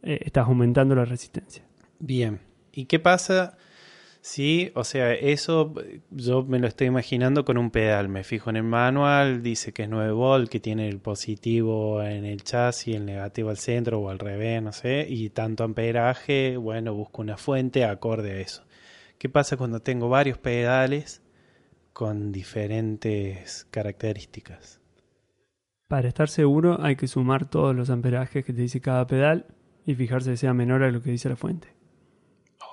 eh, 0.04 0.20
estás 0.24 0.46
aumentando 0.48 0.94
la 0.94 1.06
resistencia. 1.06 1.64
Bien. 2.00 2.40
¿Y 2.72 2.86
qué 2.86 3.00
pasa 3.00 3.58
si, 4.22 4.72
o 4.76 4.84
sea, 4.84 5.14
eso 5.14 5.74
eh, 5.84 6.02
yo 6.12 6.44
me 6.44 6.60
lo 6.60 6.68
estoy 6.68 6.88
imaginando 6.88 7.44
con 7.44 7.58
un 7.58 7.72
pedal? 7.72 8.08
Me 8.08 8.24
fijo 8.24 8.52
en 8.52 8.56
el 8.58 8.64
manual, 8.64 9.42
dice 9.42 9.74
que 9.74 9.84
es 9.84 9.90
9 9.90 10.12
volt, 10.12 10.50
que 10.50 10.60
tiene 10.60 10.88
el 10.88 11.00
positivo 11.00 12.04
en 12.04 12.26
el 12.26 12.44
chasis, 12.44 12.96
el 12.96 13.06
negativo 13.06 13.50
al 13.50 13.58
centro 13.58 14.00
o 14.00 14.10
al 14.10 14.20
revés, 14.20 14.62
no 14.62 14.74
sé, 14.74 15.08
y 15.10 15.32
tanto 15.32 15.64
amperaje, 15.64 16.56
bueno, 16.58 16.94
busco 16.94 17.24
una 17.24 17.36
fuente 17.38 17.84
acorde 17.84 18.32
a 18.34 18.40
eso. 18.40 18.64
¿Qué 19.18 19.28
pasa 19.28 19.58
cuando 19.58 19.82
tengo 19.82 20.08
varios 20.08 20.38
pedales 20.38 21.24
con 21.92 22.32
diferentes 22.32 23.68
características? 23.72 24.80
Para 25.88 26.08
estar 26.08 26.30
seguro 26.30 26.78
hay 26.82 26.96
que 26.96 27.08
sumar 27.08 27.50
todos 27.50 27.76
los 27.76 27.90
amperajes 27.90 28.46
que 28.46 28.54
te 28.54 28.62
dice 28.62 28.82
cada 28.82 29.08
pedal 29.08 29.48
y 29.84 29.96
fijarse 29.96 30.30
que 30.30 30.38
sea 30.38 30.54
menor 30.54 30.84
a 30.84 30.92
lo 30.92 31.02
que 31.02 31.10
dice 31.10 31.28
la 31.28 31.36
fuente. 31.36 31.70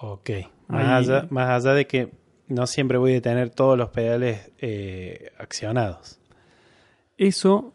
Ok. 0.03 0.31
Más, 0.69 1.09
allá, 1.09 1.27
más 1.31 1.49
allá 1.49 1.75
de 1.75 1.87
que 1.87 2.13
no 2.49 2.67
siempre 2.67 2.99
voy 2.99 3.15
a 3.15 3.23
tener 3.23 3.51
todos 3.51 3.77
los 3.77 3.91
pedales 3.91 4.53
eh, 4.59 5.33
accionados. 5.39 6.21
Eso, 7.17 7.73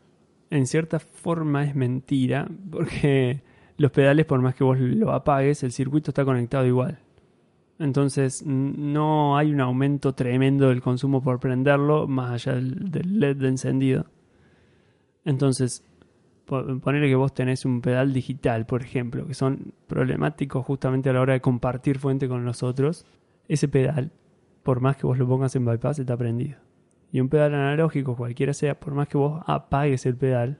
en 0.50 0.67
cierta 0.67 1.00
forma, 1.00 1.65
es 1.65 1.75
mentira, 1.75 2.47
porque 2.71 3.41
los 3.77 3.91
pedales, 3.91 4.25
por 4.25 4.41
más 4.41 4.55
que 4.55 4.63
vos 4.63 4.79
lo 4.79 5.12
apagues, 5.12 5.63
el 5.63 5.71
circuito 5.71 6.12
está 6.12 6.23
conectado 6.23 6.65
igual. 6.65 7.00
Entonces, 7.79 8.43
no 8.45 9.38
hay 9.38 9.51
un 9.51 9.59
aumento 9.59 10.13
tremendo 10.13 10.69
del 10.69 10.81
consumo 10.81 11.21
por 11.21 11.39
prenderlo, 11.39 12.07
más 12.07 12.31
allá 12.31 12.55
del, 12.55 12.91
del 12.91 13.19
LED 13.19 13.38
de 13.38 13.47
encendido. 13.47 14.05
Entonces, 15.25 15.83
po- 16.62 16.79
ponele 16.79 17.07
que 17.07 17.15
vos 17.15 17.33
tenés 17.33 17.65
un 17.65 17.81
pedal 17.81 18.13
digital, 18.13 18.65
por 18.65 18.83
ejemplo, 18.83 19.25
que 19.25 19.33
son 19.33 19.74
problemáticos 19.88 20.65
justamente 20.65 21.10
a 21.10 21.13
la 21.13 21.22
hora 21.22 21.33
de 21.33 21.41
compartir 21.41 21.98
fuente 22.00 22.27
con 22.27 22.45
los 22.45 22.62
otros. 22.63 23.05
Ese 23.48 23.67
pedal, 23.67 24.12
por 24.63 24.79
más 24.79 24.98
que 24.98 25.07
vos 25.07 25.17
lo 25.17 25.27
pongas 25.27 25.55
en 25.55 25.65
bypass, 25.65 26.00
está 26.00 26.15
prendido. 26.15 26.60
Y 27.12 27.19
un 27.19 27.29
pedal 27.29 27.53
analógico, 27.53 28.15
cualquiera 28.15 28.53
sea, 28.53 28.79
por 28.79 28.93
más 28.93 29.07
que 29.07 29.17
vos 29.17 29.41
apagues 29.48 30.05
el 30.05 30.15
pedal, 30.15 30.57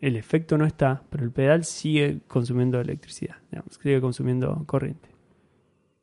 el 0.00 0.16
efecto 0.16 0.58
no 0.58 0.64
está, 0.64 1.02
pero 1.10 1.24
el 1.24 1.30
pedal 1.30 1.64
sigue 1.64 2.20
consumiendo 2.26 2.80
electricidad, 2.80 3.36
sigue 3.70 4.00
consumiendo 4.00 4.64
corriente. 4.66 5.08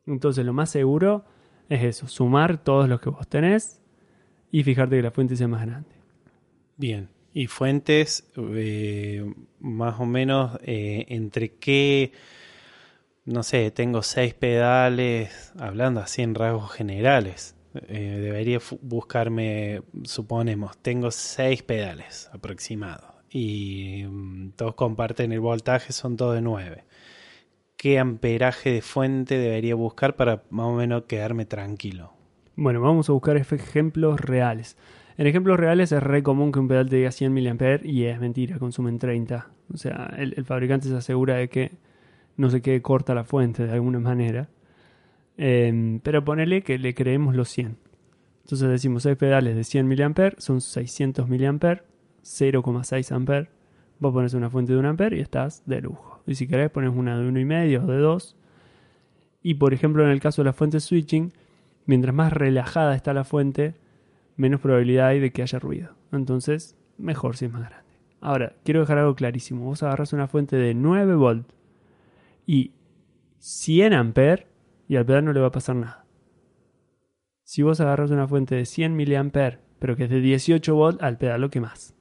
Entonces 0.06 0.46
lo 0.46 0.54
más 0.54 0.70
seguro 0.70 1.26
es 1.68 1.84
eso, 1.84 2.08
sumar 2.08 2.58
todos 2.64 2.88
los 2.88 3.00
que 3.02 3.10
vos 3.10 3.28
tenés 3.28 3.82
y 4.52 4.64
fijarte 4.64 4.96
que 4.96 5.04
la 5.04 5.12
fuente 5.12 5.36
sea 5.36 5.48
más 5.48 5.66
grande. 5.66 5.90
Bien. 6.78 7.10
Y 7.40 7.48
fuentes, 7.48 8.30
eh, 8.36 9.24
más 9.62 10.00
o 10.02 10.06
menos, 10.06 10.58
eh, 10.64 11.06
entre 11.08 11.54
qué, 11.56 12.12
no 13.26 13.44
sé, 13.44 13.72
tengo 13.72 14.02
seis 14.04 14.34
pedales, 14.34 15.54
hablando 15.60 16.00
así 16.02 16.22
en 16.22 16.36
rasgos 16.36 16.72
generales. 16.72 17.56
Eh, 17.88 18.18
debería 18.22 18.60
buscarme, 18.82 19.84
suponemos, 20.04 20.78
tengo 20.80 21.12
seis 21.12 21.62
pedales 21.62 22.30
aproximados 22.34 23.12
y 23.30 24.04
mm, 24.10 24.52
todos 24.56 24.74
comparten 24.74 25.32
el 25.32 25.40
voltaje, 25.40 25.94
son 25.94 26.18
todos 26.18 26.34
de 26.36 26.42
9. 26.42 26.84
¿Qué 27.78 28.00
amperaje 28.00 28.72
de 28.72 28.82
fuente 28.82 29.38
debería 29.38 29.76
buscar 29.76 30.16
para 30.16 30.44
más 30.50 30.66
o 30.68 30.74
menos 30.74 31.04
quedarme 31.06 31.46
tranquilo? 31.46 32.14
Bueno, 32.56 32.82
vamos 32.82 33.10
a 33.10 33.14
buscar 33.14 33.38
ej- 33.38 33.54
ejemplos 33.54 34.20
reales. 34.20 34.78
En 35.20 35.28
ejemplos 35.28 35.60
reales 35.60 35.92
es 35.92 36.02
re 36.02 36.24
común 36.24 36.54
que 36.54 36.60
un 36.60 36.70
pedal 36.70 36.88
te 36.88 36.96
diga 36.96 37.12
100 37.12 37.34
mA 37.34 37.80
y 37.84 38.06
es 38.06 38.22
mentira, 38.22 38.58
consumen 38.58 39.00
30. 39.00 39.50
O 39.74 39.76
sea, 39.76 40.14
el, 40.18 40.46
fabricante 40.46 40.88
se 40.88 40.96
asegura 40.96 41.36
de 41.36 41.50
que 41.50 41.74
no 42.38 42.50
se 42.50 42.62
quede 42.62 42.82
corta 42.82 43.14
la 43.14 43.26
fuente 43.26 43.68
de 43.68 43.74
alguna 43.74 44.00
manera. 44.00 44.48
Em, 45.36 46.00
pero 46.00 46.24
ponele 46.24 46.62
que 46.62 46.78
le 46.78 46.94
creemos 46.94 47.36
los 47.36 47.50
100. 47.50 47.76
Entonces 48.44 48.70
decimos 48.70 49.04
6 49.04 49.18
pedales 49.18 49.58
de 49.58 49.66
100 49.66 49.90
mA 49.90 50.32
son 50.38 50.62
600 50.62 51.28
mA, 51.28 51.36
0,6 51.36 53.12
A. 53.12 53.50
Vos 54.00 54.14
pones 54.14 54.34
una 54.34 54.50
fuente 54.50 54.72
de 54.72 54.80
1 54.80 54.90
A 54.98 55.14
y 55.14 55.20
estás 55.20 55.64
de 55.66 55.82
lujo. 55.82 56.22
Y 56.28 56.36
si 56.36 56.48
querés 56.48 56.70
pones 56.72 56.92
una 56.96 57.20
de 57.20 57.30
1,5 57.30 57.84
o 57.84 57.88
de 57.88 57.98
2. 57.98 58.38
Y 59.44 59.56
por 59.56 59.74
ejemplo 59.74 60.06
en 60.06 60.12
el 60.12 60.22
caso 60.22 60.44
de 60.44 60.46
la 60.46 60.54
fuente 60.54 60.80
switching, 60.80 61.34
mientras 61.86 62.16
más 62.16 62.32
relajada 62.32 62.96
está 62.96 63.14
la 63.14 63.26
fuente, 63.26 63.76
menos 64.40 64.62
probabilidad 64.62 65.08
hay 65.08 65.20
de 65.20 65.32
que 65.32 65.42
haya 65.42 65.60
ruido. 65.60 65.96
Entonces, 66.14 66.78
mejor 66.98 67.36
si 67.36 67.46
es 67.46 67.52
más 67.52 67.70
grande. 67.70 67.90
Ahora, 68.22 68.54
quiero 68.64 68.80
dejar 68.80 68.98
algo 68.98 69.14
clarísimo. 69.14 69.66
Vos 69.66 69.84
agarras 69.84 70.14
una 70.14 70.28
fuente 70.28 70.56
de 70.56 70.74
9 70.74 71.16
volt 71.16 71.46
y 72.48 72.72
100 73.40 73.94
amperes 73.94 74.48
y 74.88 74.96
al 74.96 75.06
pedal 75.06 75.26
no 75.26 75.34
le 75.34 75.42
va 75.42 75.48
a 75.48 75.52
pasar 75.52 75.76
nada. 75.76 76.06
Si 77.44 77.64
vos 77.64 77.82
agarras 77.82 78.12
una 78.12 78.28
fuente 78.28 78.56
de 78.56 78.66
100 78.66 78.96
miliamperes, 78.96 79.60
pero 79.78 79.98
que 79.98 80.06
es 80.06 80.10
de 80.10 80.22
18 80.22 80.74
volt, 80.74 81.04
al 81.04 81.18
pedal 81.18 81.42
lo 81.42 81.50
que 81.50 81.60
más. 81.60 81.96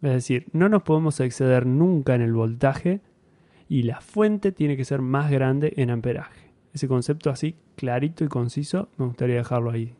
Es 0.00 0.12
decir, 0.12 0.46
no 0.52 0.70
nos 0.70 0.84
podemos 0.84 1.20
exceder 1.20 1.66
nunca 1.66 2.14
en 2.14 2.22
el 2.22 2.32
voltaje 2.32 3.02
y 3.68 3.82
la 3.82 4.00
fuente 4.00 4.52
tiene 4.52 4.76
que 4.76 4.86
ser 4.86 5.02
más 5.02 5.30
grande 5.30 5.74
en 5.76 5.90
amperaje. 5.90 6.50
Ese 6.72 6.88
concepto 6.88 7.28
así 7.28 7.56
clarito 7.76 8.24
y 8.24 8.28
conciso, 8.28 8.88
me 8.96 9.04
gustaría 9.04 9.36
dejarlo 9.36 9.70
ahí. 9.70 9.94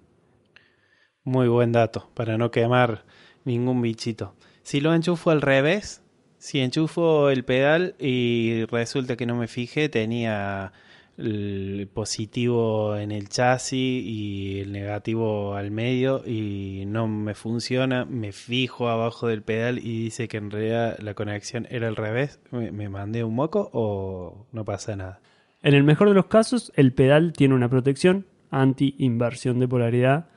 Muy 1.29 1.47
buen 1.47 1.73
dato, 1.73 2.09
para 2.15 2.39
no 2.39 2.51
quemar 2.51 3.05
ningún 3.45 3.83
bichito. 3.83 4.35
Si 4.63 4.81
lo 4.81 4.95
enchufo 4.95 5.31
al 5.31 5.43
revés, 5.43 6.03
si 6.39 6.61
enchufo 6.61 7.29
el 7.29 7.45
pedal 7.45 7.97
y 7.99 8.65
resulta 8.65 9.15
que 9.15 9.27
no 9.27 9.37
me 9.37 9.47
fijé, 9.47 9.91
tenía 9.91 10.73
el 11.19 11.87
positivo 11.93 12.97
en 12.97 13.13
el 13.13 13.29
chasis 13.29 14.03
y 14.07 14.61
el 14.61 14.73
negativo 14.73 15.55
al 15.55 15.71
medio 15.71 16.23
y 16.27 16.85
no 16.87 17.07
me 17.09 17.35
funciona, 17.35 18.07
me 18.07 18.33
fijo 18.33 18.89
abajo 18.89 19.27
del 19.27 19.43
pedal 19.43 19.77
y 19.81 20.05
dice 20.05 20.29
que 20.29 20.39
en 20.39 20.51
realidad 20.51 20.99
la 20.99 21.13
conexión 21.13 21.67
era 21.69 21.89
al 21.89 21.97
revés, 21.97 22.41
¿me, 22.51 22.73
me 22.73 22.89
mandé 22.89 23.23
un 23.23 23.35
moco 23.35 23.69
o 23.75 24.47
no 24.53 24.65
pasa 24.65 24.97
nada? 24.97 25.21
En 25.63 25.75
el 25.75 25.85
mejor 25.85 26.09
de 26.09 26.15
los 26.15 26.27
casos, 26.27 26.73
el 26.75 26.95
pedal 26.95 27.35
tiene 27.35 27.55
una 27.55 27.69
protección 27.69 28.25
anti-inversión 28.51 29.59
de 29.59 29.69
polaridad 29.69 30.31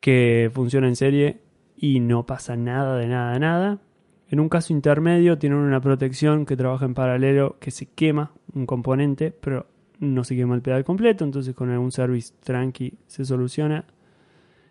que 0.00 0.50
funciona 0.52 0.88
en 0.88 0.96
serie 0.96 1.40
y 1.76 2.00
no 2.00 2.26
pasa 2.26 2.56
nada 2.56 2.96
de 2.96 3.06
nada 3.06 3.32
de 3.32 3.40
nada. 3.40 3.78
En 4.28 4.40
un 4.40 4.48
caso 4.48 4.72
intermedio 4.72 5.38
tienen 5.38 5.58
una 5.58 5.80
protección 5.80 6.46
que 6.46 6.56
trabaja 6.56 6.84
en 6.84 6.94
paralelo 6.94 7.56
que 7.58 7.70
se 7.70 7.86
quema 7.86 8.32
un 8.54 8.66
componente, 8.66 9.32
pero 9.32 9.66
no 9.98 10.24
se 10.24 10.36
quema 10.36 10.54
el 10.54 10.62
pedal 10.62 10.84
completo, 10.84 11.24
entonces 11.24 11.54
con 11.54 11.70
algún 11.70 11.92
service 11.92 12.32
tranqui 12.42 12.94
se 13.06 13.24
soluciona. 13.24 13.84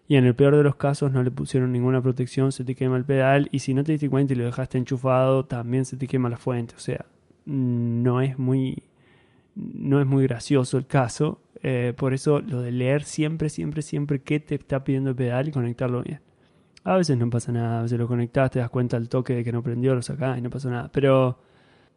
Y 0.08 0.16
en 0.16 0.26
el 0.26 0.34
peor 0.34 0.56
de 0.56 0.64
los 0.64 0.76
casos 0.76 1.12
no 1.12 1.22
le 1.22 1.30
pusieron 1.30 1.72
ninguna 1.72 2.02
protección, 2.02 2.52
se 2.52 2.64
te 2.64 2.74
quema 2.74 2.98
el 2.98 3.06
pedal 3.06 3.48
y 3.52 3.60
si 3.60 3.76
no 3.76 3.84
te 3.84 3.92
diste 3.92 4.10
cuenta 4.10 4.34
y 4.34 4.38
lo 4.38 4.46
dejaste 4.46 4.80
enchufado, 4.80 5.46
también 5.46 5.86
se 5.86 5.98
te 5.98 6.08
quema 6.08 6.30
la 6.30 6.38
fuente. 6.38 6.74
O 6.76 6.80
sea, 6.80 7.06
no 7.46 8.22
es 8.22 8.40
muy 8.40 8.84
no 9.60 10.00
es 10.00 10.08
muy 10.08 10.24
gracioso 10.24 10.78
el 10.78 10.88
caso. 10.88 11.42
eh, 11.62 11.94
por 11.98 12.14
eso 12.14 12.40
lo 12.40 12.62
de 12.62 12.72
leer 12.72 13.04
siempre, 13.04 13.50
siempre, 13.50 13.82
siempre 13.82 14.22
qué 14.22 14.40
te 14.40 14.56
está 14.56 14.84
pidiendo 14.84 15.10
el 15.10 15.16
pedal 15.16 15.50
y 15.50 15.52
conectarlo 15.52 16.04
bien. 16.04 16.22
A 16.86 16.96
veces 16.96 17.18
no 17.18 17.30
pasa 17.30 17.52
nada, 17.52 17.80
a 17.80 17.84
veces 17.84 18.00
lo 18.00 18.08
conectás, 18.08 18.52
te 18.52 18.60
das 18.60 18.70
cuenta 18.70 18.98
al 18.98 19.10
toque 19.10 19.36
de 19.36 19.44
que 19.44 19.52
no 19.52 19.62
prendió, 19.62 19.94
lo 19.94 20.02
sacás 20.02 20.38
y 20.38 20.42
no 20.42 20.50
pasa 20.50 20.70
nada. 20.70 20.90
Pero, 20.92 21.40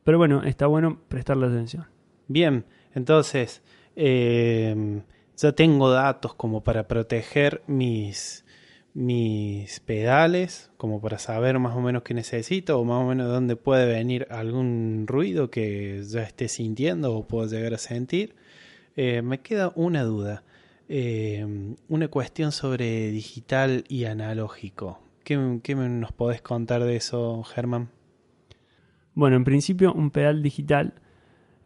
pero 0.04 0.18
bueno, 0.18 0.42
está 0.42 0.66
bueno 0.66 0.98
prestarle 1.08 1.46
atención. 1.46 1.86
Bien, 2.26 2.64
entonces, 2.94 3.62
eh, 3.94 5.02
ya 5.36 5.52
tengo 5.52 5.90
datos 5.90 6.34
como 6.34 6.64
para 6.64 6.88
proteger 6.88 7.62
mis, 7.66 8.41
mis 8.94 9.80
pedales, 9.80 10.70
como 10.76 11.00
para 11.00 11.18
saber 11.18 11.58
más 11.58 11.74
o 11.76 11.80
menos 11.80 12.02
qué 12.02 12.14
necesito 12.14 12.78
o 12.78 12.84
más 12.84 13.02
o 13.02 13.06
menos 13.06 13.28
dónde 13.28 13.56
puede 13.56 13.86
venir 13.86 14.26
algún 14.30 15.06
ruido 15.06 15.50
que 15.50 16.02
ya 16.04 16.22
esté 16.22 16.48
sintiendo 16.48 17.14
o 17.14 17.26
puedo 17.26 17.48
llegar 17.48 17.74
a 17.74 17.78
sentir. 17.78 18.34
Eh, 18.96 19.22
me 19.22 19.40
queda 19.40 19.72
una 19.74 20.04
duda, 20.04 20.44
eh, 20.88 21.74
una 21.88 22.08
cuestión 22.08 22.52
sobre 22.52 23.10
digital 23.10 23.84
y 23.88 24.04
analógico. 24.04 25.00
¿Qué, 25.24 25.60
¿Qué 25.62 25.74
nos 25.74 26.12
podés 26.12 26.42
contar 26.42 26.84
de 26.84 26.96
eso, 26.96 27.42
Germán? 27.44 27.90
Bueno, 29.14 29.36
en 29.36 29.44
principio 29.44 29.92
un 29.92 30.10
pedal 30.10 30.42
digital 30.42 30.94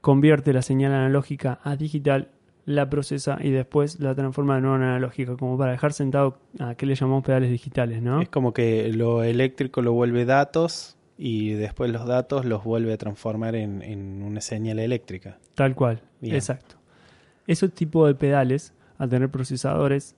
convierte 0.01 0.53
la 0.53 0.63
señal 0.63 0.93
analógica 0.93 1.59
a 1.65 1.75
digital 1.75 2.31
la 2.67 2.91
procesa 2.91 3.39
y 3.41 3.51
después 3.51 4.01
la 4.01 4.15
transforma 4.15 4.57
de 4.57 4.61
nuevo 4.61 4.77
en 4.77 4.83
analógica, 4.83 5.37
como 5.37 5.57
para 5.57 5.71
dejar 5.71 5.93
sentado 5.93 6.39
a 6.59 6.75
qué 6.75 6.85
le 6.85 6.97
llamamos 6.97 7.25
pedales 7.25 7.51
digitales, 7.51 8.03
¿no? 8.03 8.21
Es 8.21 8.29
como 8.29 8.53
que 8.53 8.93
lo 8.93 9.23
eléctrico 9.23 9.83
lo 9.83 9.93
vuelve 9.93 10.25
datos 10.25 10.97
y 11.17 11.51
después 11.51 11.91
los 11.91 12.07
datos 12.07 12.45
los 12.45 12.65
vuelve 12.65 12.93
a 12.93 12.99
transformar 12.99 13.55
en, 13.55 13.83
en 13.83 14.21
una 14.23 14.41
señal 14.41 14.81
eléctrica. 14.81 15.39
Tal 15.55 15.77
cual, 15.77 16.03
Bien. 16.21 16.35
exacto. 16.35 16.75
Esos 17.47 17.73
tipos 17.73 18.09
de 18.09 18.17
pedales, 18.17 18.75
al 18.99 19.09
tener 19.09 19.31
procesadores, 19.31 20.17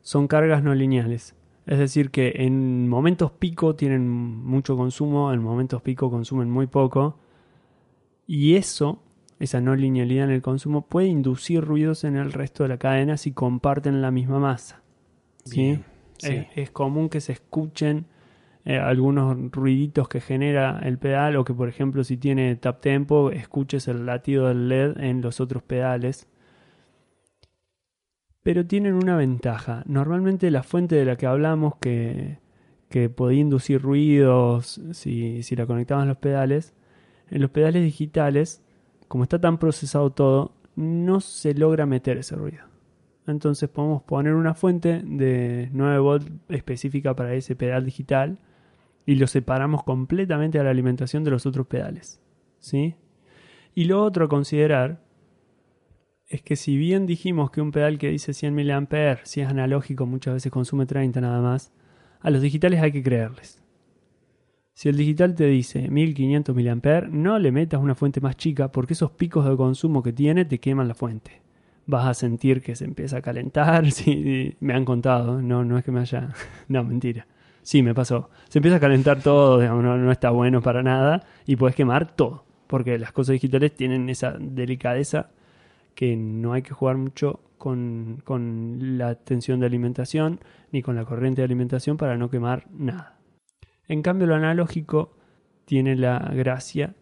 son 0.00 0.26
cargas 0.26 0.62
no 0.62 0.74
lineales. 0.74 1.34
Es 1.66 1.78
decir, 1.78 2.10
que 2.10 2.32
en 2.36 2.88
momentos 2.88 3.30
pico 3.32 3.76
tienen 3.76 4.08
mucho 4.08 4.78
consumo, 4.78 5.32
en 5.32 5.42
momentos 5.42 5.82
pico 5.82 6.10
consumen 6.10 6.50
muy 6.50 6.66
poco. 6.66 7.18
Y 8.26 8.56
eso 8.56 9.02
esa 9.42 9.60
no 9.60 9.74
linealidad 9.74 10.26
en 10.26 10.30
el 10.30 10.40
consumo 10.40 10.86
puede 10.86 11.08
inducir 11.08 11.64
ruidos 11.64 12.04
en 12.04 12.14
el 12.14 12.32
resto 12.32 12.62
de 12.62 12.68
la 12.68 12.78
cadena 12.78 13.16
si 13.16 13.32
comparten 13.32 14.00
la 14.00 14.12
misma 14.12 14.38
masa. 14.38 14.82
¿sí? 15.44 15.60
Bien, 15.60 15.84
sí. 16.16 16.34
Es, 16.34 16.46
es 16.54 16.70
común 16.70 17.08
que 17.08 17.20
se 17.20 17.32
escuchen 17.32 18.06
eh, 18.64 18.78
algunos 18.78 19.36
ruiditos 19.50 20.08
que 20.08 20.20
genera 20.20 20.78
el 20.84 20.96
pedal 20.96 21.34
o 21.34 21.44
que 21.44 21.54
por 21.54 21.68
ejemplo 21.68 22.04
si 22.04 22.16
tiene 22.16 22.54
tap 22.54 22.80
tempo 22.80 23.32
escuches 23.32 23.88
el 23.88 24.06
latido 24.06 24.46
del 24.46 24.68
LED 24.68 25.00
en 25.00 25.22
los 25.22 25.40
otros 25.40 25.64
pedales. 25.64 26.28
Pero 28.44 28.64
tienen 28.64 28.94
una 28.94 29.16
ventaja. 29.16 29.82
Normalmente 29.86 30.52
la 30.52 30.62
fuente 30.62 30.94
de 30.94 31.04
la 31.04 31.16
que 31.16 31.26
hablamos 31.26 31.74
que, 31.80 32.38
que 32.88 33.08
podía 33.08 33.40
inducir 33.40 33.82
ruidos 33.82 34.80
si, 34.92 35.42
si 35.42 35.56
la 35.56 35.66
conectaban 35.66 36.04
a 36.04 36.08
los 36.10 36.18
pedales, 36.18 36.74
en 37.28 37.42
los 37.42 37.50
pedales 37.50 37.82
digitales 37.82 38.62
como 39.12 39.24
está 39.24 39.38
tan 39.38 39.58
procesado 39.58 40.08
todo, 40.08 40.52
no 40.74 41.20
se 41.20 41.52
logra 41.52 41.84
meter 41.84 42.16
ese 42.16 42.34
ruido. 42.34 42.64
Entonces 43.26 43.68
podemos 43.68 44.02
poner 44.04 44.32
una 44.32 44.54
fuente 44.54 45.02
de 45.04 45.68
9 45.70 45.98
volt 45.98 46.30
específica 46.48 47.14
para 47.14 47.34
ese 47.34 47.54
pedal 47.54 47.84
digital 47.84 48.38
y 49.04 49.16
lo 49.16 49.26
separamos 49.26 49.82
completamente 49.82 50.56
de 50.56 50.64
la 50.64 50.70
alimentación 50.70 51.24
de 51.24 51.30
los 51.30 51.44
otros 51.44 51.66
pedales. 51.66 52.22
¿sí? 52.58 52.94
Y 53.74 53.84
lo 53.84 54.02
otro 54.02 54.24
a 54.24 54.28
considerar 54.30 55.02
es 56.26 56.40
que 56.40 56.56
si 56.56 56.78
bien 56.78 57.04
dijimos 57.04 57.50
que 57.50 57.60
un 57.60 57.70
pedal 57.70 57.98
que 57.98 58.08
dice 58.08 58.32
100 58.32 58.54
mA, 58.54 59.18
si 59.24 59.42
es 59.42 59.46
analógico, 59.46 60.06
muchas 60.06 60.32
veces 60.32 60.50
consume 60.50 60.86
30 60.86 61.20
nada 61.20 61.42
más, 61.42 61.70
a 62.22 62.30
los 62.30 62.40
digitales 62.40 62.80
hay 62.80 62.92
que 62.92 63.02
creerles. 63.02 63.61
Si 64.74 64.88
el 64.88 64.96
digital 64.96 65.34
te 65.34 65.46
dice 65.46 65.88
1500 65.90 66.56
mA, 66.56 67.00
no 67.10 67.38
le 67.38 67.52
metas 67.52 67.80
una 67.80 67.94
fuente 67.94 68.20
más 68.20 68.36
chica 68.36 68.72
porque 68.72 68.94
esos 68.94 69.10
picos 69.10 69.44
de 69.44 69.56
consumo 69.56 70.02
que 70.02 70.12
tiene 70.12 70.44
te 70.44 70.60
queman 70.60 70.88
la 70.88 70.94
fuente. 70.94 71.42
Vas 71.86 72.06
a 72.06 72.14
sentir 72.14 72.62
que 72.62 72.74
se 72.74 72.84
empieza 72.84 73.18
a 73.18 73.22
calentar, 73.22 73.90
sí, 73.92 74.56
me 74.60 74.74
han 74.74 74.84
contado, 74.84 75.42
no, 75.42 75.64
no 75.64 75.78
es 75.78 75.84
que 75.84 75.92
me 75.92 76.00
haya... 76.00 76.30
No, 76.68 76.84
mentira. 76.84 77.26
Sí, 77.62 77.82
me 77.82 77.94
pasó. 77.94 78.30
Se 78.48 78.58
empieza 78.58 78.78
a 78.78 78.80
calentar 78.80 79.20
todo, 79.22 79.62
no, 79.82 80.10
está 80.10 80.30
bueno 80.30 80.62
para 80.62 80.82
nada 80.82 81.22
y 81.46 81.56
puedes 81.56 81.76
quemar 81.76 82.16
todo. 82.16 82.44
Porque 82.66 82.98
las 82.98 83.12
cosas 83.12 83.34
digitales 83.34 83.74
tienen 83.74 84.08
esa 84.08 84.32
delicadeza 84.38 85.30
que 85.94 86.16
no 86.16 86.54
hay 86.54 86.62
que 86.62 86.72
jugar 86.72 86.96
mucho 86.96 87.40
con 87.58 88.18
la 88.98 89.14
tensión 89.14 89.60
de 89.60 89.66
alimentación 89.66 90.40
ni 90.72 90.82
con 90.82 90.96
la 90.96 91.04
corriente 91.04 91.42
de 91.42 91.44
alimentación 91.44 91.96
para 91.96 92.16
no 92.16 92.30
quemar 92.30 92.66
nada. 92.72 93.21
En 93.88 94.02
cambio, 94.02 94.26
lo 94.26 94.34
analógico 94.34 95.16
tiene 95.64 95.96
la 95.96 96.18
gracia 96.34 96.94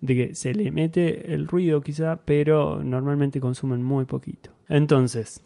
de 0.00 0.14
que 0.14 0.34
se 0.34 0.54
le 0.54 0.70
mete 0.70 1.32
el 1.34 1.46
ruido 1.48 1.80
quizá, 1.80 2.20
pero 2.24 2.82
normalmente 2.82 3.40
consumen 3.40 3.82
muy 3.82 4.04
poquito. 4.04 4.50
Entonces, 4.68 5.42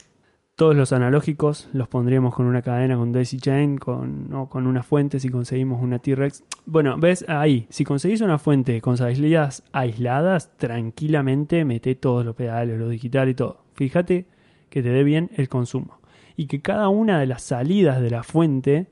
todos 0.61 0.77
los 0.77 0.93
analógicos 0.93 1.71
los 1.73 1.89
pondríamos 1.89 2.35
con 2.35 2.45
una 2.45 2.61
cadena 2.61 2.97
con 2.97 3.13
Daisy 3.13 3.39
Chain, 3.39 3.79
con, 3.79 4.33
o 4.35 4.49
con 4.49 4.67
una 4.67 4.83
fuente 4.83 5.19
si 5.19 5.31
conseguimos 5.31 5.83
una 5.83 6.01
T-Rex. 6.01 6.45
Bueno, 6.67 6.99
ves 6.99 7.25
ahí, 7.29 7.67
si 7.71 7.85
conseguís 7.85 8.21
una 8.21 8.39
fuente 8.39 8.81
con 8.83 8.99
salidas 8.99 9.63
aisladas, 9.73 10.57
tranquilamente 10.59 11.65
mete 11.65 11.95
todos 11.95 12.27
los 12.27 12.35
pedales, 12.35 12.79
lo 12.79 12.91
digital 12.91 13.31
y 13.31 13.35
todo. 13.35 13.65
Fíjate 13.73 14.27
que 14.69 14.83
te 14.83 14.91
dé 14.91 15.03
bien 15.03 15.31
el 15.37 15.49
consumo. 15.49 16.01
Y 16.37 16.47
que 16.47 16.61
cada 16.61 16.89
una 16.89 17.19
de 17.21 17.27
las 17.27 17.43
salidas 17.43 18.01
de 18.03 18.11
la 18.11 18.23
fuente 18.23 18.87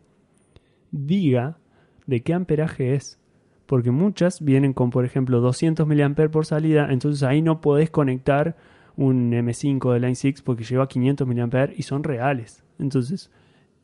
diga 0.91 1.59
de 2.09 2.23
qué 2.23 2.35
amperaje 2.35 2.95
es. 2.95 3.21
Porque 3.67 3.91
muchas 3.91 4.43
vienen 4.43 4.73
con, 4.73 4.91
por 4.91 5.05
ejemplo, 5.05 5.41
200 5.41 5.87
mA 5.87 6.15
por 6.31 6.47
salida, 6.47 6.89
entonces 6.91 7.23
ahí 7.23 7.43
no 7.43 7.61
podés 7.61 7.91
conectar 7.91 8.57
un 8.97 9.31
M5 9.31 9.93
de 9.93 10.01
Line 10.01 10.15
6 10.15 10.43
porque 10.43 10.65
lleva 10.65 10.89
500 10.89 11.29
mA 11.29 11.69
y 11.77 11.83
son 11.83 12.03
reales. 12.03 12.65
Entonces, 12.79 13.31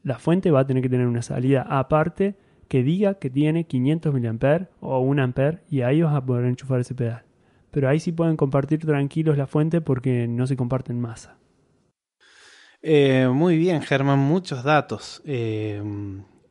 la 0.03 0.19
fuente 0.19 0.51
va 0.51 0.61
a 0.61 0.67
tener 0.67 0.83
que 0.83 0.89
tener 0.89 1.07
una 1.07 1.23
salida 1.23 1.67
aparte 1.69 2.35
que 2.67 2.83
diga 2.83 3.15
que 3.15 3.29
tiene 3.29 3.65
500 3.65 4.15
mA 4.15 4.69
o 4.81 5.01
1 5.01 5.23
A 5.23 5.61
y 5.69 5.83
ahí 5.83 6.01
vas 6.01 6.15
a 6.15 6.25
poder 6.25 6.47
enchufar 6.47 6.81
ese 6.81 6.95
pedal. 6.95 7.23
Pero 7.71 7.91
ahí 7.91 8.01
sí 8.01 8.11
pueden 8.11 8.37
compartir 8.37 8.79
tranquilos 8.81 9.37
la 9.37 9.47
fuente 9.47 9.83
porque 9.83 10.27
no 10.27 10.47
se 10.47 10.57
comparten 10.57 10.99
masa. 10.99 11.37
Eh, 12.81 13.29
muy 13.31 13.59
bien, 13.59 13.83
Germán, 13.83 14.19
muchos 14.19 14.65
datos. 14.65 15.21
Eh, 15.27 15.83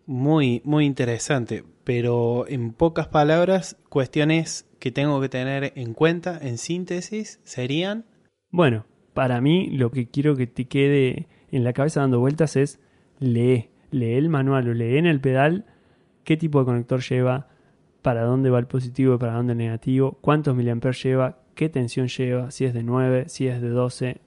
muy, 0.06 0.62
muy 0.66 0.86
interesante. 0.86 1.64
Pero 1.84 2.46
en 2.48 2.74
pocas 2.74 3.08
palabras, 3.08 3.78
cuestiones 3.90 4.68
que 4.80 4.92
tengo 4.92 5.20
que 5.22 5.30
tener 5.30 5.74
en 5.76 5.94
cuenta 5.94 6.40
en 6.42 6.58
síntesis 6.58 7.40
serían. 7.44 8.06
Bueno, 8.50 8.86
para 9.14 9.42
mí 9.42 9.70
lo 9.70 9.92
que 9.92 10.10
quiero 10.10 10.36
que 10.36 10.48
te 10.48 10.66
quede 10.66 11.28
en 11.52 11.64
la 11.64 11.74
cabeza 11.74 12.02
dando 12.02 12.20
vueltas 12.20 12.56
es 12.56 12.80
lee, 13.20 13.70
lee 13.92 14.14
el 14.14 14.30
manual 14.30 14.70
o 14.70 14.74
lee 14.74 14.98
en 14.98 15.06
el 15.06 15.22
pedal 15.22 15.66
qué 16.24 16.38
tipo 16.38 16.60
de 16.60 16.66
conector 16.66 17.02
lleva, 17.02 17.48
para 18.02 18.24
dónde 18.24 18.50
va 18.50 18.60
el 18.60 18.68
positivo 18.68 19.16
y 19.16 19.18
para 19.18 19.34
dónde 19.34 19.54
el 19.54 19.58
negativo, 19.58 20.18
cuántos 20.22 20.56
miliamperes 20.56 21.02
lleva, 21.02 21.40
qué 21.56 21.70
tensión 21.70 22.08
lleva, 22.08 22.52
si 22.52 22.66
es 22.66 22.74
de 22.74 22.84
9, 22.84 23.26
si 23.30 23.48
es 23.48 23.62
de 23.62 23.70
12. 23.70 24.22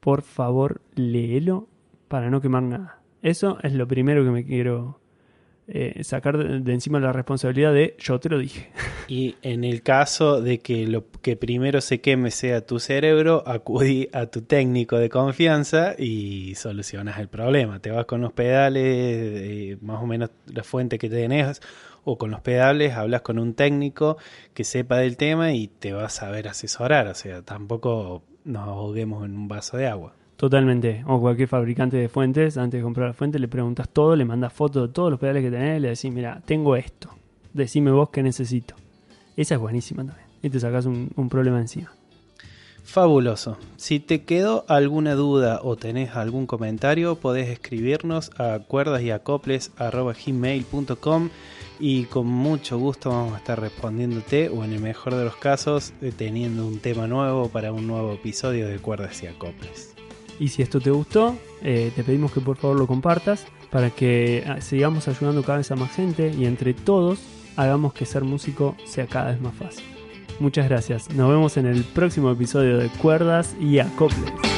Por 0.00 0.22
favor, 0.22 0.80
léelo 0.94 1.68
para 2.08 2.30
no 2.30 2.40
quemar 2.40 2.62
nada. 2.62 2.97
Eso 3.22 3.58
es 3.62 3.72
lo 3.72 3.86
primero 3.88 4.24
que 4.24 4.30
me 4.30 4.44
quiero 4.44 5.00
eh, 5.70 6.02
sacar 6.02 6.38
de, 6.38 6.60
de, 6.60 6.72
encima 6.72 6.98
la 6.98 7.12
responsabilidad 7.12 7.74
de 7.74 7.94
yo 7.98 8.18
te 8.18 8.28
lo 8.28 8.38
dije. 8.38 8.70
Y 9.08 9.36
en 9.40 9.64
el 9.64 9.82
caso 9.82 10.42
de 10.42 10.58
que 10.58 10.86
lo 10.86 11.06
que 11.22 11.34
primero 11.34 11.80
se 11.80 12.02
queme 12.02 12.30
sea 12.30 12.66
tu 12.66 12.78
cerebro, 12.78 13.42
acudí 13.46 14.10
a 14.12 14.26
tu 14.26 14.42
técnico 14.42 14.98
de 14.98 15.08
confianza 15.08 15.94
y 15.98 16.54
solucionas 16.56 17.18
el 17.18 17.28
problema. 17.28 17.80
Te 17.80 17.90
vas 17.90 18.04
con 18.04 18.20
los 18.20 18.34
pedales, 18.34 18.84
eh, 18.84 19.78
más 19.80 20.02
o 20.02 20.06
menos 20.06 20.28
la 20.52 20.62
fuente 20.62 20.98
que 20.98 21.08
tenés, 21.08 21.62
o 22.04 22.18
con 22.18 22.30
los 22.30 22.42
pedales, 22.42 22.92
hablas 22.92 23.22
con 23.22 23.38
un 23.38 23.54
técnico 23.54 24.18
que 24.52 24.64
sepa 24.64 24.98
del 24.98 25.16
tema 25.16 25.54
y 25.54 25.68
te 25.68 25.94
va 25.94 26.04
a 26.04 26.10
saber 26.10 26.46
asesorar. 26.46 27.06
O 27.06 27.14
sea, 27.14 27.40
tampoco 27.40 28.24
nos 28.44 28.68
ahoguemos 28.68 29.24
en 29.24 29.36
un 29.36 29.48
vaso 29.48 29.78
de 29.78 29.86
agua. 29.86 30.17
Totalmente. 30.38 31.04
O 31.08 31.20
cualquier 31.20 31.48
fabricante 31.48 31.96
de 31.96 32.08
fuentes, 32.08 32.56
antes 32.56 32.78
de 32.78 32.84
comprar 32.84 33.08
la 33.08 33.12
fuente, 33.12 33.40
le 33.40 33.48
preguntas 33.48 33.88
todo, 33.88 34.14
le 34.14 34.24
mandas 34.24 34.52
fotos 34.52 34.88
de 34.88 34.94
todos 34.94 35.10
los 35.10 35.18
pedales 35.18 35.42
que 35.42 35.50
tenés, 35.50 35.82
le 35.82 35.88
decís, 35.88 36.12
mira, 36.12 36.40
tengo 36.46 36.76
esto. 36.76 37.10
Decime 37.52 37.90
vos 37.90 38.10
qué 38.10 38.22
necesito. 38.22 38.76
Esa 39.36 39.56
es 39.56 39.60
buenísima 39.60 40.04
también. 40.04 40.28
Y 40.40 40.48
te 40.48 40.60
sacas 40.60 40.86
un, 40.86 41.10
un, 41.16 41.28
problema 41.28 41.58
encima. 41.58 41.92
Fabuloso. 42.84 43.58
Si 43.76 43.98
te 43.98 44.22
quedó 44.22 44.64
alguna 44.68 45.16
duda 45.16 45.58
o 45.60 45.74
tenés 45.74 46.14
algún 46.14 46.46
comentario, 46.46 47.16
podés 47.16 47.48
escribirnos 47.48 48.30
a 48.38 48.60
cuerdasyacoples.gmail.com 48.60 51.30
y 51.80 52.04
con 52.04 52.28
mucho 52.28 52.78
gusto 52.78 53.10
vamos 53.10 53.34
a 53.34 53.38
estar 53.38 53.60
respondiéndote 53.60 54.50
o 54.50 54.62
en 54.62 54.72
el 54.72 54.80
mejor 54.80 55.16
de 55.16 55.24
los 55.24 55.34
casos 55.34 55.94
teniendo 56.16 56.64
un 56.64 56.78
tema 56.78 57.08
nuevo 57.08 57.48
para 57.48 57.72
un 57.72 57.88
nuevo 57.88 58.12
episodio 58.12 58.68
de 58.68 58.78
Cuerdas 58.78 59.20
y 59.24 59.26
Acoples. 59.26 59.97
Y 60.38 60.48
si 60.48 60.62
esto 60.62 60.80
te 60.80 60.90
gustó, 60.90 61.36
eh, 61.62 61.92
te 61.94 62.04
pedimos 62.04 62.32
que 62.32 62.40
por 62.40 62.56
favor 62.56 62.78
lo 62.78 62.86
compartas 62.86 63.46
para 63.70 63.90
que 63.90 64.44
ah, 64.46 64.60
sigamos 64.60 65.08
ayudando 65.08 65.42
cada 65.42 65.58
vez 65.58 65.70
a 65.70 65.76
más 65.76 65.92
gente 65.92 66.32
y 66.36 66.46
entre 66.46 66.74
todos 66.74 67.20
hagamos 67.56 67.92
que 67.92 68.06
ser 68.06 68.24
músico 68.24 68.76
sea 68.84 69.06
cada 69.06 69.32
vez 69.32 69.40
más 69.40 69.54
fácil. 69.54 69.84
Muchas 70.40 70.68
gracias. 70.68 71.10
Nos 71.10 71.28
vemos 71.28 71.56
en 71.56 71.66
el 71.66 71.82
próximo 71.82 72.30
episodio 72.30 72.78
de 72.78 72.88
Cuerdas 72.88 73.56
y 73.60 73.80
Acoples. 73.80 74.57